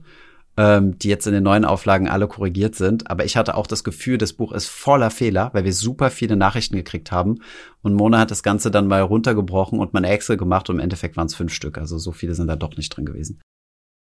[0.56, 3.10] ähm, die jetzt in den neuen Auflagen alle korrigiert sind.
[3.10, 6.36] Aber ich hatte auch das Gefühl, das Buch ist voller Fehler, weil wir super viele
[6.36, 7.40] Nachrichten gekriegt haben.
[7.82, 11.16] Und Mona hat das Ganze dann mal runtergebrochen und meine Excel gemacht und im Endeffekt
[11.16, 11.78] waren es fünf Stück.
[11.78, 13.40] Also so viele sind da doch nicht drin gewesen.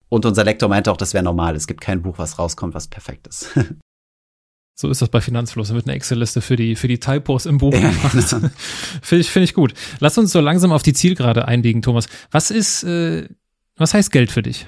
[0.09, 1.57] Und unser Lektor meinte auch, das wäre normal.
[1.57, 3.49] Es gibt kein Buch, was rauskommt, was perfekt ist.
[4.79, 5.69] So ist das bei Finanzfluss.
[5.69, 8.13] Da wird eine Excel-Liste für die, für die Typos im Buch ja, gemacht.
[8.13, 8.51] Genau.
[9.03, 9.73] Finde ich, finde ich gut.
[10.01, 12.09] Lass uns so langsam auf die Zielgerade einlegen, Thomas.
[12.31, 13.27] Was ist, äh,
[13.77, 14.67] was heißt Geld für dich?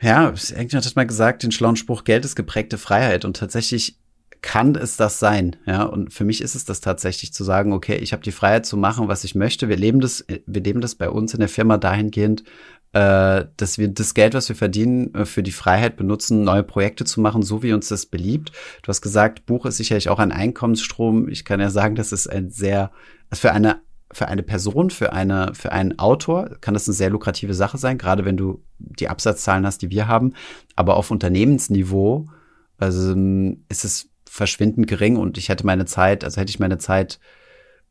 [0.00, 3.24] Ja, irgendjemand hat mal gesagt, den schlauen Spruch, Geld ist geprägte Freiheit.
[3.24, 3.98] Und tatsächlich
[4.42, 5.82] kann es das sein, ja.
[5.82, 8.76] Und für mich ist es das tatsächlich zu sagen, okay, ich habe die Freiheit zu
[8.76, 9.68] machen, was ich möchte.
[9.68, 12.44] Wir leben das, wir leben das bei uns in der Firma dahingehend,
[12.92, 17.04] äh, dass wir das Geld, was wir verdienen, äh, für die Freiheit benutzen, neue Projekte
[17.04, 18.52] zu machen, so wie uns das beliebt.
[18.82, 21.28] Du hast gesagt, Buch ist sicherlich auch ein Einkommensstrom.
[21.28, 22.90] Ich kann ja sagen, das ist ein sehr,
[23.32, 23.80] für eine
[24.10, 27.98] für eine Person, für eine, für einen Autor kann das eine sehr lukrative Sache sein,
[27.98, 30.32] gerade wenn du die Absatzzahlen hast, die wir haben.
[30.76, 32.26] Aber auf Unternehmensniveau,
[32.78, 33.14] also
[33.68, 37.18] ist es verschwindend gering und ich hätte meine Zeit, also hätte ich meine Zeit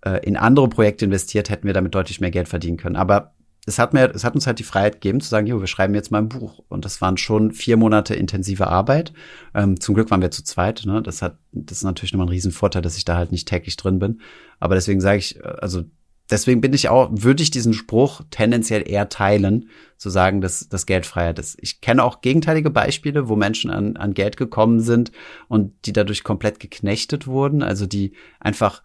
[0.02, 2.96] äh, in andere Projekte investiert, hätten wir damit deutlich mehr Geld verdienen können.
[2.96, 3.36] Aber
[3.68, 5.94] es hat mir, es hat uns halt die Freiheit gegeben zu sagen, jo, wir schreiben
[5.94, 6.64] jetzt mal ein Buch.
[6.70, 9.12] Und das waren schon vier Monate intensive Arbeit.
[9.54, 10.84] Ähm, zum Glück waren wir zu zweit.
[10.86, 11.04] Ne?
[11.04, 14.00] Das hat, das ist natürlich nochmal ein Riesenvorteil, dass ich da halt nicht täglich drin
[14.00, 14.22] bin.
[14.62, 15.84] Aber deswegen sage ich, äh, also
[16.30, 20.86] deswegen bin ich auch, würde ich diesen Spruch tendenziell eher teilen, zu sagen, dass das
[20.86, 21.58] Geld Freiheit ist.
[21.62, 25.12] Ich kenne auch gegenteilige Beispiele, wo Menschen an, an Geld gekommen sind
[25.50, 28.82] und die dadurch komplett geknechtet wurden, also die einfach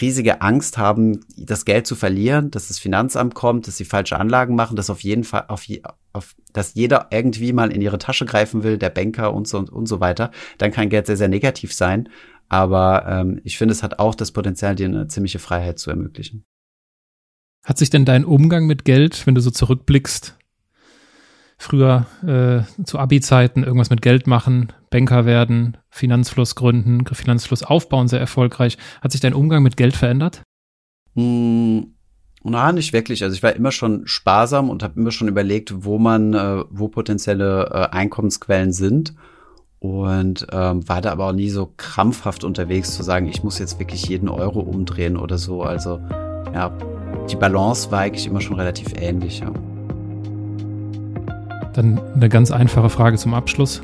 [0.00, 4.56] riesige Angst haben, das Geld zu verlieren, dass das Finanzamt kommt, dass sie falsche Anlagen
[4.56, 5.64] machen, dass auf jeden Fall, auf,
[6.12, 9.70] auf dass jeder irgendwie mal in ihre Tasche greifen will, der Banker und so und,
[9.70, 12.08] und so weiter, dann kann Geld sehr, sehr negativ sein.
[12.48, 16.44] Aber ähm, ich finde, es hat auch das Potenzial, dir eine ziemliche Freiheit zu ermöglichen.
[17.64, 20.35] Hat sich denn dein Umgang mit Geld, wenn du so zurückblickst,
[21.58, 28.20] früher äh, zu Abi-Zeiten irgendwas mit Geld machen, Banker werden, Finanzfluss gründen, Finanzfluss aufbauen, sehr
[28.20, 28.76] erfolgreich.
[29.00, 30.42] Hat sich dein Umgang mit Geld verändert?
[31.14, 31.94] Hm,
[32.44, 33.24] na, nicht wirklich.
[33.24, 36.88] Also ich war immer schon sparsam und habe immer schon überlegt, wo man, äh, wo
[36.88, 39.14] potenzielle äh, Einkommensquellen sind.
[39.78, 43.78] Und ähm, war da aber auch nie so krampfhaft unterwegs zu sagen, ich muss jetzt
[43.78, 45.62] wirklich jeden Euro umdrehen oder so.
[45.62, 46.00] Also
[46.54, 46.70] ja,
[47.30, 49.40] die Balance war eigentlich immer schon relativ ähnlich.
[49.40, 49.52] Ja.
[51.76, 53.82] Dann eine ganz einfache Frage zum Abschluss.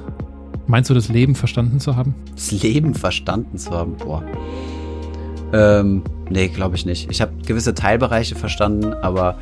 [0.66, 2.14] Meinst du, das Leben verstanden zu haben?
[2.34, 3.96] Das Leben verstanden zu haben?
[3.98, 4.22] Boah.
[5.52, 7.10] Ähm, nee, glaube ich nicht.
[7.10, 9.36] Ich habe gewisse Teilbereiche verstanden, aber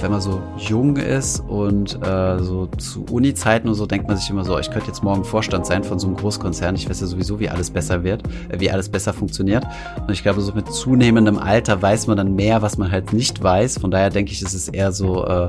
[0.00, 4.28] wenn man so jung ist und äh, so zu Uni-Zeiten und so, denkt man sich
[4.28, 6.74] immer so, ich könnte jetzt morgen Vorstand sein von so einem Großkonzern.
[6.74, 9.64] Ich weiß ja sowieso, wie alles besser wird, äh, wie alles besser funktioniert.
[10.00, 13.42] Und ich glaube, so mit zunehmendem Alter weiß man dann mehr, was man halt nicht
[13.42, 13.78] weiß.
[13.78, 15.48] Von daher denke ich, es ist eher so, äh,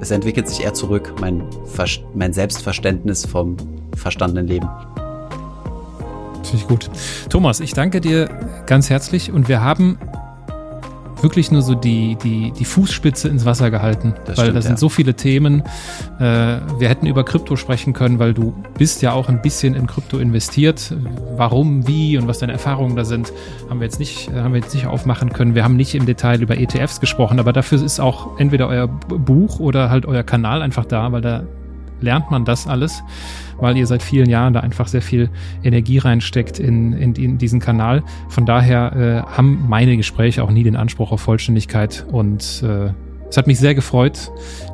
[0.00, 3.56] es entwickelt sich eher zurück, mein, Ver mein Selbstverständnis vom
[3.96, 4.68] verstandenen Leben.
[6.44, 6.90] Finde ich gut.
[7.28, 8.28] Thomas, ich danke dir
[8.66, 9.98] ganz herzlich und wir haben
[11.22, 14.76] wirklich nur so die, die, die Fußspitze ins Wasser gehalten, das weil da sind ja.
[14.76, 15.62] so viele Themen.
[16.18, 19.86] Äh, wir hätten über Krypto sprechen können, weil du bist ja auch ein bisschen in
[19.86, 20.94] Krypto investiert.
[21.36, 23.32] Warum, wie und was deine Erfahrungen da sind,
[23.68, 25.54] haben wir jetzt nicht, äh, haben wir jetzt nicht aufmachen können.
[25.54, 29.60] Wir haben nicht im Detail über ETFs gesprochen, aber dafür ist auch entweder euer Buch
[29.60, 31.44] oder halt euer Kanal einfach da, weil da
[32.00, 33.02] lernt man das alles,
[33.60, 35.30] weil ihr seit vielen Jahren da einfach sehr viel
[35.62, 38.02] Energie reinsteckt in, in, in diesen Kanal.
[38.28, 42.92] Von daher äh, haben meine Gespräche auch nie den Anspruch auf Vollständigkeit und äh,
[43.28, 44.32] es hat mich sehr gefreut,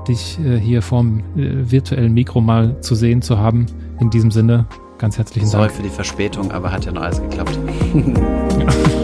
[0.08, 3.66] dich äh, hier vorm äh, virtuellen Mikro mal zu sehen zu haben.
[4.00, 4.66] In diesem Sinne,
[4.96, 5.72] ganz herzlichen Sorry Dank.
[5.72, 7.58] Sorry für die Verspätung, aber hat ja noch alles geklappt.
[8.58, 8.66] ja.